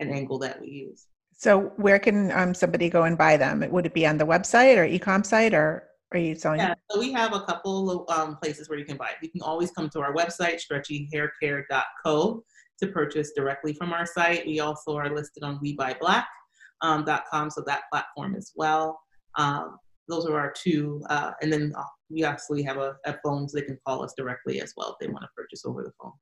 an 0.00 0.10
angle 0.10 0.38
that 0.40 0.60
we 0.60 0.68
use. 0.68 1.06
So 1.32 1.72
where 1.76 1.98
can 1.98 2.30
um, 2.32 2.52
somebody 2.54 2.90
go 2.90 3.04
and 3.04 3.16
buy 3.16 3.36
them? 3.36 3.64
Would 3.70 3.86
it 3.86 3.94
be 3.94 4.06
on 4.06 4.18
the 4.18 4.26
website 4.26 4.76
or 4.76 4.86
ecom 4.86 5.24
site 5.24 5.54
or 5.54 5.88
are 6.12 6.18
you 6.18 6.34
selling? 6.34 6.60
Yeah, 6.60 6.74
so 6.90 6.98
we 6.98 7.12
have 7.12 7.34
a 7.34 7.42
couple 7.42 7.90
of 7.90 8.18
um, 8.18 8.36
places 8.36 8.68
where 8.68 8.78
you 8.78 8.84
can 8.84 8.96
buy 8.96 9.10
it. 9.10 9.16
You 9.22 9.30
can 9.30 9.42
always 9.42 9.70
come 9.70 9.88
to 9.90 10.00
our 10.00 10.14
website, 10.14 10.60
stretchyhaircare.co, 10.60 12.44
to 12.80 12.88
purchase 12.88 13.32
directly 13.36 13.72
from 13.72 13.92
our 13.92 14.06
site. 14.06 14.46
We 14.46 14.60
also 14.60 14.96
are 14.96 15.14
listed 15.14 15.42
on 15.42 15.58
WeBuyBlack.com, 15.60 17.04
um, 17.32 17.50
so 17.50 17.62
that 17.66 17.82
platform 17.92 18.34
as 18.36 18.52
well. 18.56 19.00
Um, 19.36 19.78
those 20.08 20.26
are 20.26 20.38
our 20.38 20.52
two, 20.56 21.02
uh, 21.10 21.32
and 21.42 21.52
then 21.52 21.72
uh, 21.76 21.82
we 22.08 22.24
actually 22.24 22.62
have 22.62 22.78
a, 22.78 22.96
a 23.04 23.16
phone 23.22 23.48
so 23.48 23.58
they 23.58 23.66
can 23.66 23.78
call 23.86 24.02
us 24.02 24.14
directly 24.16 24.60
as 24.60 24.72
well 24.76 24.90
if 24.90 24.96
they 25.00 25.12
want 25.12 25.22
to 25.22 25.28
purchase 25.36 25.64
over 25.66 25.82
the 25.82 25.92
phone. 26.00 26.12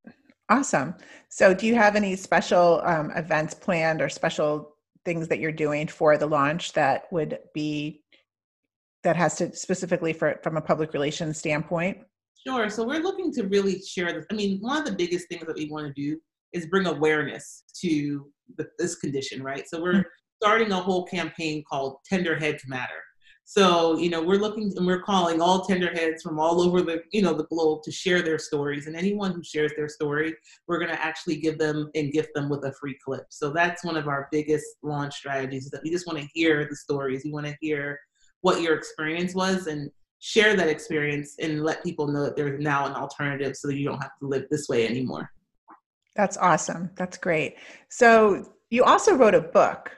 Awesome. 0.49 0.95
So, 1.29 1.55
do 1.55 1.67
you 1.67 1.75
have 1.77 1.97
any 1.97 2.17
special 2.17 2.81
um, 2.85 3.11
events 3.13 3.55
planned 3.55 4.03
or 4.03 4.09
special 4.09 4.77
things 5.05 5.29
that 5.29 5.39
you're 5.39 5.53
doing 5.53 5.87
for 5.87 6.19
the 6.19 6.27
launch 6.27 6.73
that 6.73 7.05
would 7.13 7.39
be 7.55 8.03
that 9.05 9.17
has 9.17 9.37
to 9.37 9.55
specifically 9.55 10.13
for 10.13 10.41
from 10.43 10.57
a 10.57 10.61
public 10.61 10.93
relations 10.93 11.39
standpoint? 11.39 11.99
Sure. 12.47 12.69
So 12.71 12.85
we're 12.85 13.01
looking 13.01 13.33
to 13.35 13.45
really 13.45 13.81
share 13.83 14.13
this. 14.13 14.25
I 14.31 14.35
mean, 14.35 14.59
one 14.61 14.79
of 14.79 14.85
the 14.85 14.93
biggest 14.93 15.29
things 15.29 15.47
that 15.47 15.57
we 15.57 15.69
want 15.69 15.87
to 15.87 15.93
do 15.93 16.21
is 16.53 16.67
bring 16.67 16.87
awareness 16.87 17.65
to 17.81 18.31
the, 18.57 18.67
this 18.79 18.97
condition, 18.97 19.43
right? 19.43 19.69
So 19.69 19.83
we're 19.83 20.05
starting 20.43 20.73
a 20.73 20.81
whole 20.81 21.07
campaign 21.07 21.65
called 21.69 21.99
Tender 22.09 22.37
Heads 22.37 22.65
Matter. 22.67 23.03
So, 23.49 23.97
you 23.97 24.11
know, 24.11 24.21
we're 24.21 24.41
looking 24.41 24.73
and 24.76 24.85
we're 24.85 25.03
calling 25.03 25.41
all 25.41 25.65
tenderheads 25.65 26.21
from 26.21 26.41
all 26.41 26.61
over 26.61 26.83
the, 26.83 27.05
you 27.12 27.23
know, 27.23 27.33
the 27.33 27.47
globe 27.47 27.85
to 27.85 27.93
share 27.93 28.21
their 28.21 28.41
stories. 28.41 28.88
And 28.88 28.97
anyone 28.97 29.31
who 29.31 29.43
shares 29.45 29.71
their 29.76 29.88
story, 29.88 30.35
we're 30.67 30.81
going 30.81 30.91
to 30.91 31.00
actually 31.00 31.37
give 31.37 31.57
them 31.57 31.88
and 31.95 32.12
gift 32.12 32.31
them 32.35 32.49
with 32.49 32.65
a 32.65 32.73
free 32.73 32.99
clip. 33.05 33.25
So 33.29 33.50
that's 33.50 33.85
one 33.85 33.97
of 33.97 34.09
our 34.09 34.26
biggest 34.33 34.67
launch 34.83 35.15
strategies 35.15 35.71
that 35.71 35.85
we 35.85 35.91
just 35.91 36.09
want 36.09 36.19
to 36.19 36.29
hear 36.35 36.67
the 36.69 36.75
stories. 36.75 37.23
We 37.25 37.31
want 37.31 37.47
to 37.47 37.57
hear 37.61 38.00
what 38.41 38.62
your 38.62 38.75
experience 38.75 39.33
was 39.33 39.69
and 39.69 39.93
share 40.19 40.57
that 40.57 40.69
experience 40.69 41.37
and 41.41 41.62
let 41.62 41.85
people 41.85 42.09
know 42.09 42.25
that 42.25 42.35
there's 42.35 42.61
now 42.61 42.87
an 42.87 42.95
alternative 42.95 43.55
so 43.57 43.69
that 43.69 43.76
you 43.76 43.87
don't 43.87 44.03
have 44.03 44.19
to 44.19 44.26
live 44.26 44.47
this 44.50 44.69
way 44.69 44.88
anymore. 44.88 45.31
That's 46.16 46.37
awesome. 46.37 46.90
That's 46.96 47.18
great. 47.18 47.56
So 47.88 48.54
you 48.70 48.85
also 48.85 49.14
wrote 49.14 49.35
a 49.35 49.40
book 49.40 49.90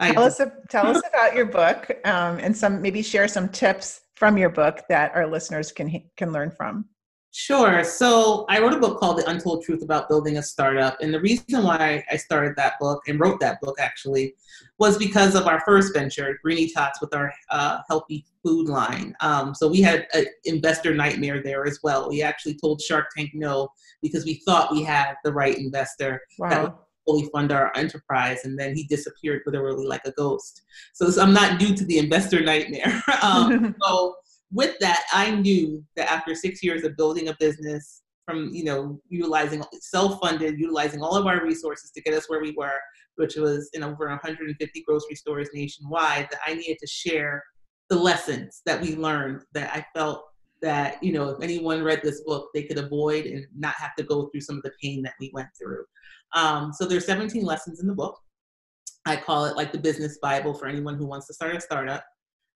tell 0.00 0.24
us 0.24 0.40
tell 0.68 0.86
us 0.86 1.02
about 1.08 1.34
your 1.34 1.46
book 1.46 1.90
um, 2.04 2.38
and 2.38 2.56
some 2.56 2.80
maybe 2.80 3.02
share 3.02 3.28
some 3.28 3.48
tips 3.48 4.00
from 4.16 4.36
your 4.38 4.50
book 4.50 4.82
that 4.88 5.14
our 5.14 5.26
listeners 5.26 5.72
can 5.72 6.10
can 6.16 6.32
learn 6.32 6.50
from. 6.50 6.86
Sure. 7.34 7.82
So 7.82 8.44
I 8.50 8.60
wrote 8.60 8.74
a 8.74 8.78
book 8.78 9.00
called 9.00 9.16
The 9.16 9.28
Untold 9.28 9.64
Truth 9.64 9.82
About 9.82 10.06
Building 10.06 10.36
a 10.36 10.42
Startup. 10.42 11.00
And 11.00 11.14
the 11.14 11.20
reason 11.20 11.64
why 11.64 12.04
I 12.10 12.16
started 12.18 12.54
that 12.56 12.74
book 12.78 13.00
and 13.08 13.18
wrote 13.18 13.40
that 13.40 13.58
book 13.62 13.80
actually 13.80 14.34
was 14.78 14.98
because 14.98 15.34
of 15.34 15.46
our 15.46 15.60
first 15.60 15.94
venture, 15.94 16.38
Greenie 16.42 16.68
Tots, 16.68 17.00
with 17.00 17.14
our 17.14 17.32
uh, 17.48 17.78
healthy 17.88 18.26
food 18.44 18.68
line. 18.68 19.14
Um, 19.22 19.54
so 19.54 19.66
we 19.66 19.80
had 19.80 20.06
an 20.12 20.26
investor 20.44 20.94
nightmare 20.94 21.42
there 21.42 21.66
as 21.66 21.78
well. 21.82 22.10
We 22.10 22.22
actually 22.22 22.58
told 22.58 22.82
Shark 22.82 23.06
Tank 23.16 23.30
no 23.32 23.70
because 24.02 24.26
we 24.26 24.34
thought 24.44 24.70
we 24.70 24.82
had 24.82 25.14
the 25.24 25.32
right 25.32 25.56
investor 25.56 26.20
wow. 26.38 26.50
that 26.50 26.62
would 26.62 26.72
fully 27.06 27.30
fund 27.32 27.50
our 27.50 27.72
enterprise. 27.76 28.44
And 28.44 28.58
then 28.58 28.76
he 28.76 28.84
disappeared 28.84 29.40
literally 29.46 29.86
like 29.86 30.04
a 30.04 30.12
ghost. 30.12 30.62
So, 30.92 31.08
so 31.08 31.22
I'm 31.22 31.32
not 31.32 31.58
new 31.58 31.74
to 31.74 31.84
the 31.86 31.96
investor 31.96 32.42
nightmare. 32.42 33.02
um, 33.22 33.74
so 33.82 34.16
with 34.52 34.78
that, 34.80 35.04
I 35.12 35.30
knew 35.30 35.84
that 35.96 36.10
after 36.10 36.34
six 36.34 36.62
years 36.62 36.84
of 36.84 36.96
building 36.96 37.28
a 37.28 37.36
business, 37.40 38.02
from 38.24 38.50
you 38.52 38.64
know 38.64 39.00
utilizing 39.08 39.62
self-funded, 39.80 40.58
utilizing 40.58 41.02
all 41.02 41.16
of 41.16 41.26
our 41.26 41.44
resources 41.44 41.90
to 41.90 42.02
get 42.02 42.14
us 42.14 42.28
where 42.28 42.40
we 42.40 42.54
were, 42.56 42.78
which 43.16 43.36
was 43.36 43.70
in 43.72 43.82
over 43.82 44.08
150 44.08 44.84
grocery 44.86 45.14
stores 45.14 45.48
nationwide, 45.54 46.28
that 46.30 46.40
I 46.46 46.54
needed 46.54 46.78
to 46.80 46.86
share 46.86 47.42
the 47.88 47.96
lessons 47.96 48.62
that 48.64 48.80
we 48.80 48.96
learned 48.96 49.42
that 49.52 49.74
I 49.74 49.84
felt 49.98 50.24
that 50.60 51.02
you 51.02 51.12
know 51.12 51.30
if 51.30 51.42
anyone 51.42 51.82
read 51.82 52.00
this 52.02 52.22
book 52.22 52.48
they 52.54 52.62
could 52.62 52.78
avoid 52.78 53.26
and 53.26 53.44
not 53.56 53.74
have 53.74 53.94
to 53.96 54.04
go 54.04 54.28
through 54.28 54.40
some 54.40 54.56
of 54.56 54.62
the 54.62 54.72
pain 54.80 55.02
that 55.02 55.14
we 55.20 55.30
went 55.34 55.48
through. 55.60 55.84
Um, 56.34 56.72
so 56.72 56.86
there's 56.86 57.06
17 57.06 57.44
lessons 57.44 57.80
in 57.80 57.86
the 57.86 57.94
book. 57.94 58.18
I 59.04 59.16
call 59.16 59.46
it 59.46 59.56
like 59.56 59.72
the 59.72 59.78
business 59.78 60.18
bible 60.22 60.54
for 60.54 60.66
anyone 60.66 60.96
who 60.96 61.06
wants 61.06 61.26
to 61.26 61.34
start 61.34 61.56
a 61.56 61.60
startup 61.60 62.04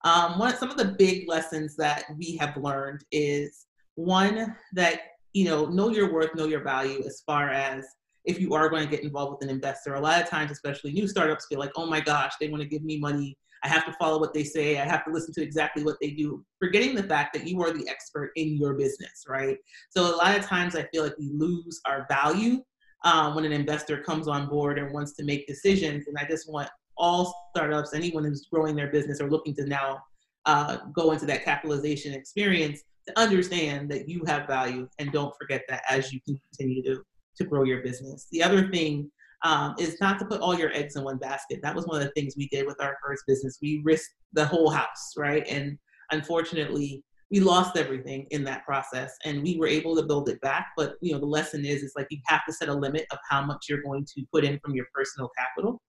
um, 0.04 0.38
one 0.38 0.56
some 0.56 0.70
of 0.70 0.78
the 0.78 0.96
big 0.98 1.28
lessons 1.28 1.76
that 1.78 2.06
we 2.18 2.36
have 2.38 2.56
learned 2.58 3.04
is 3.12 3.68
one 3.96 4.56
that 4.74 5.02
you 5.34 5.46
know 5.46 5.66
know 5.66 5.90
your 5.90 6.12
worth 6.12 6.36
know 6.36 6.46
your 6.46 6.64
value 6.64 7.04
as 7.06 7.24
far 7.26 7.50
as 7.50 7.86
if 8.26 8.40
you 8.40 8.54
are 8.54 8.70
going 8.70 8.84
to 8.84 8.90
get 8.90 9.04
involved 9.04 9.32
with 9.34 9.50
an 9.50 9.54
investor 9.54 9.96
a 9.96 10.00
lot 10.00 10.22
of 10.22 10.30
times 10.30 10.52
especially 10.52 10.92
new 10.92 11.08
startups 11.08 11.46
feel 11.48 11.60
like 11.60 11.72
oh 11.76 11.86
my 11.86 12.00
gosh 12.00 12.34
they 12.40 12.50
want 12.50 12.62
to 12.62 12.68
give 12.68 12.84
me 12.84 13.00
money 13.00 13.38
I 13.64 13.70
have 13.70 13.86
to 13.86 13.94
follow 13.94 14.20
what 14.20 14.34
they 14.34 14.44
say. 14.44 14.78
I 14.78 14.86
have 14.86 15.06
to 15.06 15.12
listen 15.12 15.34
to 15.36 15.42
exactly 15.42 15.84
what 15.84 15.96
they 16.02 16.12
do, 16.12 16.44
forgetting 16.60 16.96
the 16.96 17.04
fact 17.04 17.34
that 17.34 17.48
you 17.48 17.62
are 17.64 17.72
the 17.72 17.88
expert 17.88 18.32
in 18.36 18.58
your 18.58 18.74
business, 18.74 19.24
right? 19.28 19.58
So 19.90 20.14
a 20.14 20.18
lot 20.18 20.38
of 20.38 20.46
times 20.46 20.76
I 20.76 20.84
feel 20.92 21.04
like 21.04 21.18
we 21.18 21.32
lose 21.34 21.80
our 21.86 22.06
value 22.10 22.62
um, 23.06 23.36
when 23.36 23.46
an 23.46 23.54
investor 23.54 24.00
comes 24.00 24.28
on 24.28 24.50
board 24.50 24.80
and 24.80 24.94
wants 24.94 25.14
to 25.14 25.24
make 25.24 25.48
decisions. 25.48 26.08
And 26.08 26.18
I 26.18 26.26
just 26.30 26.52
want 26.52 26.70
all 26.98 27.50
startups, 27.56 27.94
anyone 27.94 28.24
who's 28.24 28.48
growing 28.52 28.76
their 28.76 28.92
business 28.92 29.22
or 29.22 29.30
looking 29.30 29.56
to 29.56 29.66
now 29.66 30.00
uh, 30.46 30.78
go 30.94 31.12
into 31.12 31.26
that 31.26 31.44
capitalization 31.44 32.14
experience, 32.14 32.82
to 33.08 33.20
understand 33.20 33.90
that 33.92 34.08
you 34.08 34.24
have 34.26 34.48
value 34.48 34.88
and 35.00 35.12
don't 35.12 35.34
forget 35.40 35.64
that 35.68 35.84
as 35.90 36.14
you 36.14 36.20
continue 36.26 36.84
to 36.84 37.04
to 37.36 37.44
grow 37.44 37.64
your 37.64 37.82
business. 37.82 38.28
The 38.32 38.44
other 38.44 38.70
thing 38.70 39.10
um, 39.44 39.74
is 39.80 40.00
not 40.00 40.20
to 40.20 40.26
put 40.26 40.40
all 40.40 40.58
your 40.58 40.72
eggs 40.72 40.96
in 40.96 41.04
one 41.04 41.18
basket. 41.18 41.60
That 41.64 41.76
was 41.76 41.88
one 41.88 42.00
of 42.00 42.04
the 42.04 42.12
things 42.12 42.36
we 42.38 42.48
did 42.50 42.68
with 42.68 42.80
our 42.80 42.96
first 43.04 43.24
business. 43.28 43.58
We 43.60 43.82
risked 43.84 44.14
the 44.34 44.46
whole 44.46 44.70
house, 44.70 45.14
right? 45.18 45.44
And 45.48 45.78
unfortunately, 46.12 47.04
we 47.34 47.40
lost 47.40 47.76
everything 47.78 48.28
in 48.30 48.44
that 48.44 48.64
process 48.64 49.16
and 49.26 49.42
we 49.42 49.58
were 49.58 49.66
able 49.66 49.96
to 49.96 50.04
build 50.04 50.30
it 50.30 50.40
back 50.42 50.68
but 50.78 50.98
you 51.02 51.12
know 51.12 51.20
the 51.20 51.26
lesson 51.26 51.66
is 51.66 51.82
is 51.82 51.94
like 51.96 52.06
you 52.12 52.20
have 52.28 52.46
to 52.48 52.54
set 52.54 52.70
a 52.70 52.74
limit 52.74 53.08
of 53.12 53.18
how 53.28 53.44
much 53.44 53.66
you're 53.68 53.82
going 53.82 54.06
to 54.06 54.24
put 54.32 54.44
in 54.44 54.60
from 54.60 54.76
your 54.76 54.86
personal 54.94 55.32
capital 55.36 55.82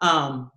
um, 0.00 0.50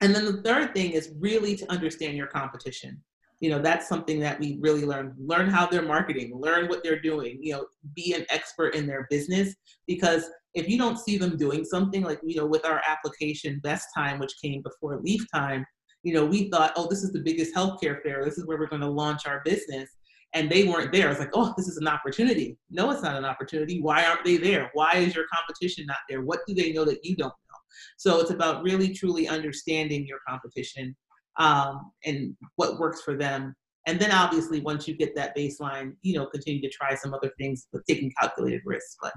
and 0.00 0.14
then 0.14 0.24
the 0.24 0.42
third 0.42 0.74
thing 0.74 0.92
is 0.92 1.12
really 1.18 1.56
to 1.56 1.70
understand 1.70 2.16
your 2.16 2.26
competition. 2.26 3.02
You 3.40 3.48
know 3.50 3.58
that's 3.58 3.88
something 3.88 4.20
that 4.20 4.38
we 4.38 4.58
really 4.60 4.84
learn. 4.84 5.14
Learn 5.18 5.48
how 5.48 5.66
they're 5.66 5.82
marketing. 5.82 6.38
Learn 6.38 6.68
what 6.68 6.82
they're 6.84 7.00
doing. 7.00 7.38
You 7.40 7.54
know 7.54 7.66
be 7.94 8.12
an 8.12 8.26
expert 8.28 8.74
in 8.74 8.86
their 8.86 9.06
business 9.08 9.54
because 9.86 10.28
if 10.54 10.68
you 10.68 10.76
don't 10.76 10.98
see 10.98 11.16
them 11.16 11.36
doing 11.38 11.64
something 11.64 12.02
like 12.02 12.20
you 12.22 12.36
know 12.36 12.46
with 12.46 12.66
our 12.66 12.82
application 12.86 13.60
best 13.62 13.88
time 13.96 14.18
which 14.18 14.34
came 14.42 14.62
before 14.62 15.00
leaf 15.00 15.24
time 15.32 15.64
you 16.02 16.12
know 16.12 16.24
we 16.26 16.50
thought 16.50 16.72
oh 16.76 16.86
this 16.88 17.02
is 17.02 17.12
the 17.12 17.20
biggest 17.20 17.54
healthcare 17.54 18.02
fair. 18.02 18.24
This 18.24 18.36
is 18.36 18.46
where 18.46 18.58
we're 18.58 18.66
going 18.66 18.82
to 18.82 18.90
launch 18.90 19.26
our 19.26 19.40
business. 19.44 19.90
And 20.32 20.48
they 20.48 20.62
weren't 20.62 20.92
there. 20.92 21.10
It's 21.10 21.18
like 21.18 21.30
oh 21.32 21.54
this 21.56 21.66
is 21.66 21.78
an 21.78 21.88
opportunity. 21.88 22.58
No 22.70 22.90
it's 22.90 23.02
not 23.02 23.16
an 23.16 23.24
opportunity. 23.24 23.80
Why 23.80 24.04
aren't 24.04 24.24
they 24.24 24.36
there? 24.36 24.70
Why 24.74 24.96
is 24.96 25.14
your 25.14 25.24
competition 25.32 25.86
not 25.86 25.98
there? 26.10 26.20
What 26.22 26.40
do 26.46 26.54
they 26.54 26.72
know 26.72 26.84
that 26.84 27.04
you 27.04 27.16
don't 27.16 27.28
know 27.28 27.49
so 27.96 28.20
it's 28.20 28.30
about 28.30 28.62
really 28.62 28.94
truly 28.94 29.28
understanding 29.28 30.06
your 30.06 30.18
competition 30.28 30.96
um, 31.38 31.92
and 32.04 32.36
what 32.56 32.78
works 32.78 33.02
for 33.02 33.16
them. 33.16 33.54
And 33.86 33.98
then 33.98 34.12
obviously 34.12 34.60
once 34.60 34.86
you 34.86 34.94
get 34.94 35.14
that 35.16 35.36
baseline, 35.36 35.94
you 36.02 36.14
know, 36.14 36.26
continue 36.26 36.60
to 36.60 36.68
try 36.68 36.94
some 36.94 37.14
other 37.14 37.32
things, 37.38 37.66
taking 37.88 38.12
calculated 38.20 38.62
risks. 38.64 38.96
But 39.02 39.12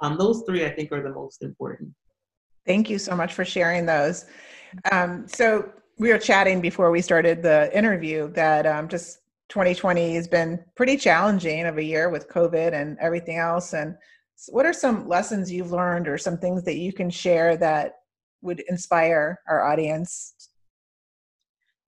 um, 0.00 0.18
those 0.18 0.42
three 0.46 0.64
I 0.64 0.70
think 0.70 0.92
are 0.92 1.02
the 1.02 1.12
most 1.12 1.42
important. 1.42 1.90
Thank 2.66 2.90
you 2.90 2.98
so 2.98 3.16
much 3.16 3.32
for 3.32 3.44
sharing 3.44 3.86
those. 3.86 4.26
Um, 4.92 5.26
so 5.26 5.70
we 5.98 6.10
were 6.10 6.18
chatting 6.18 6.60
before 6.60 6.90
we 6.90 7.00
started 7.00 7.42
the 7.42 7.76
interview 7.76 8.30
that 8.32 8.66
um, 8.66 8.88
just 8.88 9.20
2020 9.48 10.14
has 10.14 10.28
been 10.28 10.62
pretty 10.76 10.96
challenging 10.96 11.64
of 11.66 11.78
a 11.78 11.82
year 11.82 12.10
with 12.10 12.28
COVID 12.28 12.74
and 12.74 12.98
everything 13.00 13.38
else. 13.38 13.72
And 13.72 13.96
what 14.48 14.66
are 14.66 14.72
some 14.72 15.08
lessons 15.08 15.50
you've 15.50 15.72
learned 15.72 16.06
or 16.06 16.18
some 16.18 16.38
things 16.38 16.62
that 16.64 16.76
you 16.76 16.92
can 16.92 17.10
share 17.10 17.56
that 17.56 17.97
would 18.42 18.60
inspire 18.68 19.40
our 19.48 19.64
audience 19.64 20.34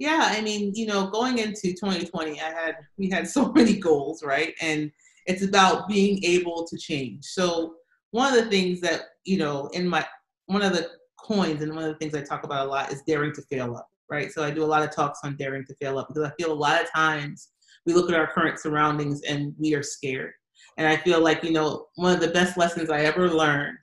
yeah, 0.00 0.32
I 0.32 0.40
mean, 0.40 0.72
you 0.74 0.86
know, 0.86 1.08
going 1.10 1.36
into 1.36 1.74
2020, 1.74 2.40
I 2.40 2.44
had 2.44 2.76
we 2.96 3.10
had 3.10 3.28
so 3.28 3.52
many 3.54 3.76
goals, 3.76 4.24
right? 4.24 4.54
And 4.62 4.90
it's 5.26 5.44
about 5.44 5.88
being 5.88 6.24
able 6.24 6.66
to 6.66 6.78
change. 6.78 7.26
So 7.26 7.74
one 8.10 8.32
of 8.32 8.42
the 8.42 8.50
things 8.50 8.80
that 8.80 9.02
you 9.24 9.36
know 9.36 9.68
in 9.74 9.86
my 9.86 10.04
one 10.46 10.62
of 10.62 10.72
the 10.72 10.88
coins 11.22 11.60
and 11.60 11.74
one 11.74 11.84
of 11.84 11.90
the 11.90 11.98
things 11.98 12.14
I 12.14 12.22
talk 12.22 12.44
about 12.44 12.66
a 12.66 12.70
lot 12.70 12.90
is 12.90 13.02
daring 13.06 13.34
to 13.34 13.42
fail 13.42 13.76
up, 13.76 13.86
right? 14.10 14.32
So 14.32 14.42
I 14.42 14.50
do 14.50 14.64
a 14.64 14.72
lot 14.72 14.82
of 14.82 14.90
talks 14.90 15.20
on 15.22 15.36
daring 15.36 15.66
to 15.66 15.74
fail 15.74 15.98
up 15.98 16.08
because 16.08 16.24
I 16.24 16.32
feel 16.42 16.50
a 16.50 16.54
lot 16.54 16.82
of 16.82 16.90
times 16.90 17.50
we 17.84 17.92
look 17.92 18.10
at 18.10 18.18
our 18.18 18.26
current 18.26 18.58
surroundings 18.58 19.20
and 19.22 19.54
we 19.58 19.74
are 19.74 19.82
scared. 19.82 20.32
And 20.78 20.88
I 20.88 20.96
feel 20.96 21.22
like, 21.22 21.44
you 21.44 21.52
know, 21.52 21.86
one 21.96 22.14
of 22.14 22.20
the 22.20 22.28
best 22.28 22.56
lessons 22.56 22.88
I 22.88 23.00
ever 23.00 23.28
learned 23.28 23.78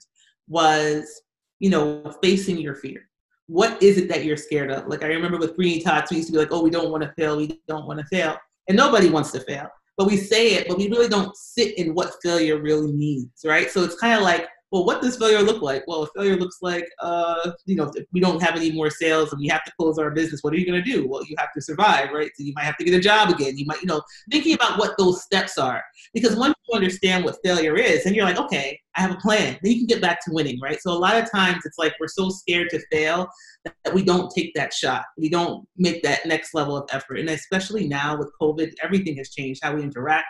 was, 0.48 1.22
you 1.58 1.70
know, 1.70 2.14
facing 2.22 2.58
your 2.58 2.74
fear. 2.74 3.08
What 3.46 3.82
is 3.82 3.96
it 3.96 4.08
that 4.08 4.24
you're 4.24 4.36
scared 4.36 4.70
of? 4.70 4.88
Like 4.88 5.02
I 5.02 5.06
remember 5.06 5.38
with 5.38 5.56
Greenie 5.56 5.80
Tots, 5.80 6.10
we 6.10 6.18
used 6.18 6.28
to 6.28 6.32
be 6.32 6.38
like, 6.38 6.52
oh, 6.52 6.62
we 6.62 6.70
don't 6.70 6.90
want 6.90 7.02
to 7.02 7.12
fail, 7.12 7.36
we 7.36 7.60
don't 7.66 7.86
want 7.86 8.00
to 8.00 8.06
fail. 8.06 8.36
And 8.68 8.76
nobody 8.76 9.08
wants 9.08 9.32
to 9.32 9.40
fail. 9.40 9.68
But 9.96 10.06
we 10.06 10.16
say 10.16 10.54
it, 10.54 10.68
but 10.68 10.78
we 10.78 10.88
really 10.88 11.08
don't 11.08 11.34
sit 11.36 11.76
in 11.78 11.94
what 11.94 12.12
failure 12.22 12.60
really 12.60 12.92
means, 12.92 13.30
right? 13.44 13.70
So 13.70 13.82
it's 13.82 13.98
kind 13.98 14.14
of 14.14 14.22
like, 14.22 14.46
well, 14.70 14.84
what 14.84 15.00
does 15.00 15.16
failure 15.16 15.40
look 15.40 15.62
like? 15.62 15.82
Well, 15.86 16.06
failure 16.14 16.36
looks 16.36 16.58
like, 16.60 16.86
uh, 17.00 17.52
you 17.64 17.74
know, 17.74 17.90
if 17.94 18.04
we 18.12 18.20
don't 18.20 18.42
have 18.42 18.54
any 18.54 18.70
more 18.70 18.90
sales 18.90 19.32
and 19.32 19.40
we 19.40 19.48
have 19.48 19.64
to 19.64 19.72
close 19.78 19.98
our 19.98 20.10
business, 20.10 20.42
what 20.42 20.52
are 20.52 20.56
you 20.56 20.66
going 20.66 20.82
to 20.82 20.90
do? 20.90 21.08
Well, 21.08 21.24
you 21.24 21.34
have 21.38 21.52
to 21.54 21.62
survive, 21.62 22.12
right? 22.12 22.30
So 22.36 22.44
you 22.44 22.52
might 22.54 22.64
have 22.64 22.76
to 22.76 22.84
get 22.84 22.94
a 22.94 23.00
job 23.00 23.30
again. 23.30 23.56
You 23.56 23.64
might, 23.64 23.80
you 23.80 23.86
know, 23.86 24.02
thinking 24.30 24.54
about 24.54 24.78
what 24.78 24.96
those 24.98 25.22
steps 25.22 25.56
are. 25.56 25.82
Because 26.12 26.36
you 26.36 26.54
understand 26.74 27.24
what 27.24 27.36
failure 27.44 27.76
is, 27.76 28.06
and 28.06 28.14
you're 28.14 28.24
like, 28.24 28.38
okay, 28.38 28.78
I 28.96 29.02
have 29.02 29.12
a 29.12 29.16
plan, 29.16 29.58
then 29.62 29.72
you 29.72 29.78
can 29.78 29.86
get 29.86 30.02
back 30.02 30.24
to 30.24 30.32
winning, 30.32 30.58
right? 30.60 30.80
So 30.80 30.92
a 30.92 30.98
lot 30.98 31.16
of 31.16 31.30
times 31.30 31.62
it's 31.64 31.78
like 31.78 31.94
we're 32.00 32.08
so 32.08 32.30
scared 32.30 32.68
to 32.70 32.80
fail 32.90 33.28
that 33.64 33.94
we 33.94 34.02
don't 34.02 34.30
take 34.34 34.54
that 34.54 34.72
shot. 34.72 35.04
We 35.16 35.28
don't 35.28 35.66
make 35.76 36.02
that 36.02 36.26
next 36.26 36.54
level 36.54 36.76
of 36.76 36.88
effort. 36.92 37.20
And 37.20 37.30
especially 37.30 37.86
now 37.86 38.16
with 38.16 38.32
COVID, 38.40 38.72
everything 38.82 39.16
has 39.16 39.30
changed 39.30 39.60
how 39.62 39.74
we 39.74 39.82
interact 39.82 40.26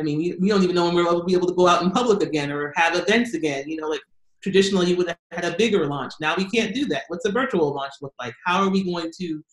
I 0.00 0.02
mean, 0.02 0.18
we, 0.18 0.34
we 0.40 0.48
don't 0.48 0.62
even 0.62 0.74
know 0.74 0.86
when 0.86 0.94
we'll 0.94 1.24
be 1.24 1.34
able 1.34 1.48
to 1.48 1.54
go 1.54 1.68
out 1.68 1.82
in 1.82 1.90
public 1.90 2.22
again 2.22 2.50
or 2.50 2.72
have 2.76 2.96
events 2.96 3.34
again. 3.34 3.68
You 3.68 3.76
know, 3.76 3.88
like 3.88 4.00
traditionally 4.42 4.86
you 4.86 4.96
would 4.96 5.08
have 5.08 5.18
had 5.30 5.44
a 5.44 5.56
bigger 5.56 5.86
launch. 5.86 6.14
Now 6.20 6.34
we 6.36 6.48
can't 6.48 6.74
do 6.74 6.86
that. 6.86 7.02
What's 7.08 7.26
a 7.26 7.32
virtual 7.32 7.74
launch 7.74 7.92
look 8.00 8.14
like? 8.18 8.34
How 8.46 8.62
are 8.62 8.70
we 8.70 8.82
going 8.82 9.12
to 9.20 9.44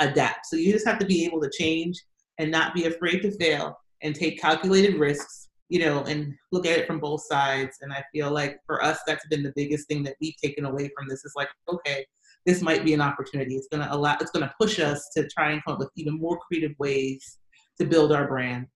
adapt? 0.00 0.46
So 0.46 0.56
you 0.56 0.72
just 0.72 0.86
have 0.86 0.98
to 0.98 1.06
be 1.06 1.24
able 1.24 1.40
to 1.40 1.50
change 1.50 1.98
and 2.38 2.50
not 2.50 2.74
be 2.74 2.84
afraid 2.84 3.20
to 3.22 3.30
fail 3.38 3.78
and 4.02 4.14
take 4.14 4.40
calculated 4.40 4.96
risks, 4.96 5.43
you 5.68 5.80
know, 5.80 6.04
and 6.04 6.34
look 6.52 6.66
at 6.66 6.78
it 6.78 6.86
from 6.86 7.00
both 7.00 7.24
sides. 7.24 7.78
And 7.80 7.92
I 7.92 8.04
feel 8.12 8.30
like 8.30 8.58
for 8.66 8.82
us, 8.82 8.98
that's 9.06 9.26
been 9.28 9.42
the 9.42 9.52
biggest 9.56 9.88
thing 9.88 10.02
that 10.04 10.16
we've 10.20 10.36
taken 10.42 10.64
away 10.64 10.90
from 10.96 11.08
this 11.08 11.24
is 11.24 11.32
like, 11.36 11.48
okay, 11.68 12.04
this 12.46 12.60
might 12.60 12.84
be 12.84 12.94
an 12.94 13.00
opportunity. 13.00 13.56
It's 13.56 13.68
gonna 13.68 13.88
allow 13.90 14.16
it's 14.20 14.30
gonna 14.30 14.54
push 14.60 14.78
us 14.78 15.08
to 15.16 15.26
try 15.28 15.52
and 15.52 15.62
come 15.64 15.74
up 15.74 15.78
with 15.80 15.90
even 15.96 16.18
more 16.18 16.38
creative 16.38 16.76
ways 16.78 17.38
to 17.78 17.86
build 17.86 18.12
our 18.12 18.28
brand 18.28 18.66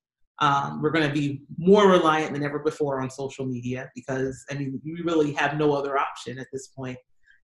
um, 0.41 0.81
we're 0.81 0.91
going 0.91 1.07
to 1.07 1.13
be 1.13 1.43
more 1.57 1.89
reliant 1.91 2.33
than 2.33 2.45
ever 2.45 2.61
before 2.61 3.01
on 3.01 3.11
social 3.11 3.45
media 3.45 3.91
because 3.95 4.45
I 4.51 4.55
mean 4.55 4.81
we 4.85 5.03
really 5.03 5.33
have 5.33 5.59
no 5.59 5.73
other 5.73 5.99
option 5.99 6.39
at 6.39 6.47
this 6.53 6.69
point, 6.69 6.99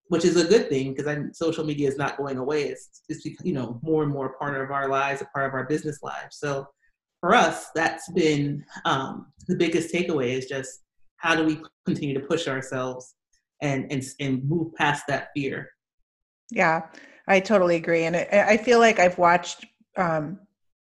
which 0.09 0.25
is 0.25 0.37
a 0.37 0.47
good 0.47 0.69
thing 0.69 0.95
because 0.95 1.37
social 1.37 1.65
media 1.65 1.89
is 1.89 1.97
not 1.97 2.17
going 2.17 2.39
away. 2.39 2.65
It's 2.65 3.03
it's 3.09 3.25
you 3.43 3.53
know 3.53 3.81
more 3.83 4.05
and 4.05 4.13
more 4.13 4.37
part 4.39 4.61
of 4.61 4.71
our 4.71 4.89
lives, 4.89 5.23
a 5.23 5.27
part 5.27 5.47
of 5.47 5.55
our 5.55 5.65
business 5.65 6.03
lives. 6.03 6.37
So 6.39 6.69
for 7.25 7.35
us, 7.35 7.71
that's 7.75 8.11
been 8.11 8.63
um, 8.85 9.33
the 9.49 9.57
biggest 9.57 9.95
takeaway 9.95 10.37
is 10.37 10.45
just 10.45 10.81
how 11.17 11.35
do 11.35 11.43
we 11.43 11.59
continue 11.87 12.13
to 12.13 12.21
push 12.21 12.47
ourselves 12.47 13.15
and 13.63 13.91
and 13.91 14.05
and 14.21 14.47
move 14.47 14.75
past 14.75 15.05
that 15.09 15.29
fear. 15.35 15.71
Yeah, 16.51 16.83
I 17.27 17.41
totally 17.41 17.77
agree, 17.77 18.05
and 18.05 18.15
I, 18.15 18.29
I 18.51 18.57
feel 18.59 18.79
like 18.79 18.99
I've 18.99 19.17
watched 19.17 19.65
um, 19.97 20.39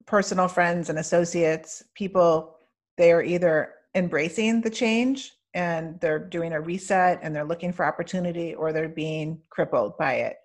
personal 0.05 0.47
friends 0.47 0.91
and 0.91 0.99
associates, 0.99 1.83
people, 1.95 2.57
they 2.97 3.11
are 3.11 3.23
either 3.23 3.73
embracing 3.95 4.61
the 4.61 4.69
change 4.69 5.31
and 5.55 5.99
they're 6.01 6.19
doing 6.19 6.53
a 6.53 6.61
reset 6.61 7.19
and 7.23 7.35
they're 7.35 7.45
looking 7.45 7.73
for 7.73 7.83
opportunity 7.83 8.53
or 8.53 8.71
they're 8.71 8.87
being 8.87 9.41
crippled 9.49 9.97
by 9.97 10.13
it. 10.13 10.37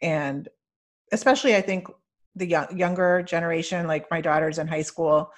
And 0.00 0.48
especially, 1.10 1.56
I 1.56 1.60
think 1.60 1.88
the 2.36 2.46
young, 2.46 2.76
younger 2.76 3.22
generation, 3.22 3.86
like 3.86 4.10
my 4.10 4.20
daughter's 4.20 4.58
in 4.58 4.68
high 4.68 4.82
school 4.82 5.30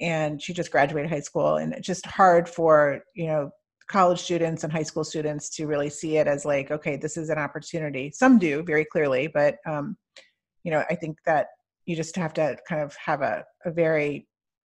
and 0.00 0.42
she 0.42 0.52
just 0.52 0.72
graduated 0.72 1.10
high 1.10 1.20
school, 1.20 1.56
and 1.56 1.72
it's 1.74 1.86
just 1.86 2.04
hard 2.06 2.48
for, 2.48 3.04
you 3.14 3.26
know, 3.26 3.50
college 3.88 4.20
students 4.20 4.64
and 4.64 4.72
high 4.72 4.82
school 4.82 5.04
students 5.04 5.50
to 5.50 5.66
really 5.66 5.90
see 5.90 6.16
it 6.16 6.26
as 6.26 6.44
like, 6.44 6.70
okay, 6.70 6.96
this 6.96 7.16
is 7.16 7.30
an 7.30 7.38
opportunity. 7.38 8.10
Some 8.10 8.38
do 8.38 8.62
very 8.62 8.84
clearly, 8.84 9.28
but, 9.28 9.58
um, 9.66 9.96
you 10.64 10.70
know, 10.72 10.82
I 10.88 10.94
think 10.94 11.18
that 11.26 11.48
you 11.84 11.94
just 11.94 12.16
have 12.16 12.32
to 12.34 12.56
kind 12.68 12.80
of 12.80 12.96
have 12.96 13.22
a, 13.22 13.44
a 13.64 13.70
very 13.70 14.26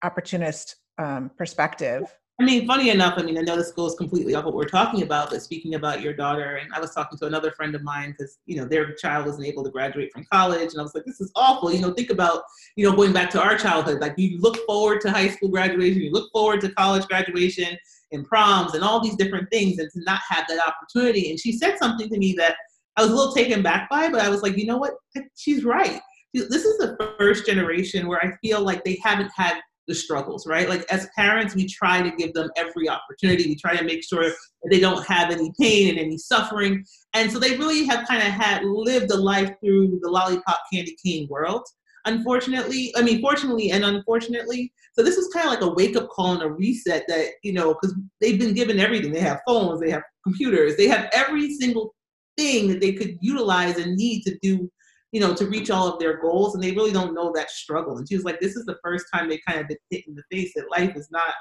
opportunist 0.02 0.76
um, 0.98 1.30
perspective. 1.36 2.02
I 2.38 2.44
mean, 2.44 2.66
funny 2.66 2.90
enough, 2.90 3.14
I 3.16 3.22
mean, 3.22 3.38
I 3.38 3.40
know 3.40 3.56
this 3.56 3.72
goes 3.72 3.94
completely 3.94 4.34
off 4.34 4.44
what 4.44 4.54
we're 4.54 4.68
talking 4.68 5.02
about, 5.02 5.30
but 5.30 5.40
speaking 5.40 5.74
about 5.74 6.02
your 6.02 6.12
daughter, 6.12 6.56
and 6.56 6.70
I 6.74 6.80
was 6.80 6.92
talking 6.92 7.16
to 7.18 7.26
another 7.26 7.50
friend 7.50 7.74
of 7.74 7.82
mine 7.82 8.10
because, 8.10 8.38
you 8.44 8.58
know, 8.58 8.66
their 8.66 8.92
child 8.94 9.24
wasn't 9.24 9.46
able 9.46 9.64
to 9.64 9.70
graduate 9.70 10.12
from 10.12 10.26
college. 10.30 10.72
And 10.72 10.78
I 10.78 10.82
was 10.82 10.94
like, 10.94 11.06
this 11.06 11.20
is 11.20 11.32
awful. 11.34 11.72
You 11.72 11.80
know, 11.80 11.94
think 11.94 12.10
about, 12.10 12.42
you 12.76 12.88
know, 12.88 12.94
going 12.94 13.14
back 13.14 13.30
to 13.30 13.42
our 13.42 13.56
childhood. 13.56 14.00
Like, 14.00 14.14
you 14.18 14.38
look 14.38 14.58
forward 14.66 15.00
to 15.02 15.10
high 15.10 15.28
school 15.28 15.48
graduation, 15.48 16.02
you 16.02 16.12
look 16.12 16.30
forward 16.30 16.60
to 16.60 16.72
college 16.72 17.06
graduation 17.06 17.78
and 18.12 18.26
proms 18.26 18.74
and 18.74 18.84
all 18.84 19.00
these 19.00 19.16
different 19.16 19.50
things, 19.50 19.78
and 19.78 19.90
to 19.92 20.00
not 20.02 20.20
have 20.28 20.46
that 20.48 20.60
opportunity. 20.66 21.30
And 21.30 21.40
she 21.40 21.52
said 21.52 21.78
something 21.78 22.08
to 22.10 22.18
me 22.18 22.34
that 22.36 22.56
I 22.98 23.02
was 23.02 23.12
a 23.12 23.14
little 23.14 23.32
taken 23.32 23.62
back 23.62 23.88
by, 23.88 24.10
but 24.10 24.20
I 24.20 24.28
was 24.28 24.42
like, 24.42 24.58
you 24.58 24.66
know 24.66 24.76
what? 24.76 24.92
She's 25.36 25.64
right 25.64 26.00
this 26.44 26.64
is 26.64 26.78
the 26.78 26.96
first 27.18 27.46
generation 27.46 28.06
where 28.06 28.22
I 28.22 28.36
feel 28.42 28.60
like 28.60 28.84
they 28.84 28.98
haven't 29.02 29.30
had 29.34 29.60
the 29.86 29.94
struggles, 29.94 30.46
right? 30.46 30.68
Like 30.68 30.84
as 30.90 31.08
parents, 31.16 31.54
we 31.54 31.66
try 31.66 32.02
to 32.02 32.14
give 32.16 32.32
them 32.34 32.50
every 32.56 32.88
opportunity. 32.88 33.48
We 33.48 33.56
try 33.56 33.76
to 33.76 33.84
make 33.84 34.04
sure 34.04 34.24
that 34.24 34.70
they 34.70 34.80
don't 34.80 35.04
have 35.06 35.30
any 35.30 35.52
pain 35.60 35.90
and 35.90 35.98
any 35.98 36.18
suffering. 36.18 36.84
And 37.14 37.30
so 37.30 37.38
they 37.38 37.56
really 37.56 37.84
have 37.84 38.06
kind 38.06 38.22
of 38.22 38.28
had 38.28 38.64
lived 38.64 39.10
a 39.10 39.16
life 39.16 39.52
through 39.64 40.00
the 40.02 40.10
lollipop 40.10 40.60
candy 40.72 40.96
cane 41.04 41.26
world. 41.30 41.62
Unfortunately, 42.04 42.92
I 42.96 43.02
mean, 43.02 43.20
fortunately 43.20 43.70
and 43.70 43.84
unfortunately. 43.84 44.72
So 44.94 45.02
this 45.02 45.16
was 45.16 45.28
kind 45.28 45.46
of 45.46 45.52
like 45.52 45.62
a 45.62 45.74
wake 45.74 45.96
up 45.96 46.08
call 46.08 46.34
and 46.34 46.42
a 46.42 46.50
reset 46.50 47.04
that, 47.08 47.30
you 47.42 47.52
know, 47.52 47.74
because 47.74 47.94
they've 48.20 48.38
been 48.38 48.54
given 48.54 48.80
everything. 48.80 49.12
They 49.12 49.20
have 49.20 49.40
phones, 49.46 49.80
they 49.80 49.90
have 49.90 50.02
computers, 50.24 50.76
they 50.76 50.88
have 50.88 51.08
every 51.12 51.52
single 51.54 51.94
thing 52.36 52.68
that 52.68 52.80
they 52.80 52.92
could 52.92 53.16
utilize 53.20 53.76
and 53.76 53.96
need 53.96 54.22
to 54.22 54.38
do 54.42 54.70
you 55.12 55.20
know, 55.20 55.34
to 55.34 55.46
reach 55.46 55.70
all 55.70 55.92
of 55.92 55.98
their 55.98 56.18
goals, 56.18 56.54
and 56.54 56.62
they 56.62 56.72
really 56.72 56.92
don't 56.92 57.14
know 57.14 57.32
that 57.34 57.50
struggle. 57.50 57.98
And 57.98 58.08
she 58.08 58.16
was 58.16 58.24
like, 58.24 58.40
"This 58.40 58.56
is 58.56 58.64
the 58.66 58.78
first 58.82 59.06
time 59.12 59.28
they 59.28 59.40
kind 59.46 59.60
of 59.60 59.68
been 59.68 59.78
hit 59.90 60.06
in 60.06 60.14
the 60.14 60.22
face 60.30 60.52
that 60.56 60.70
life 60.70 60.96
is 60.96 61.08
not 61.10 61.32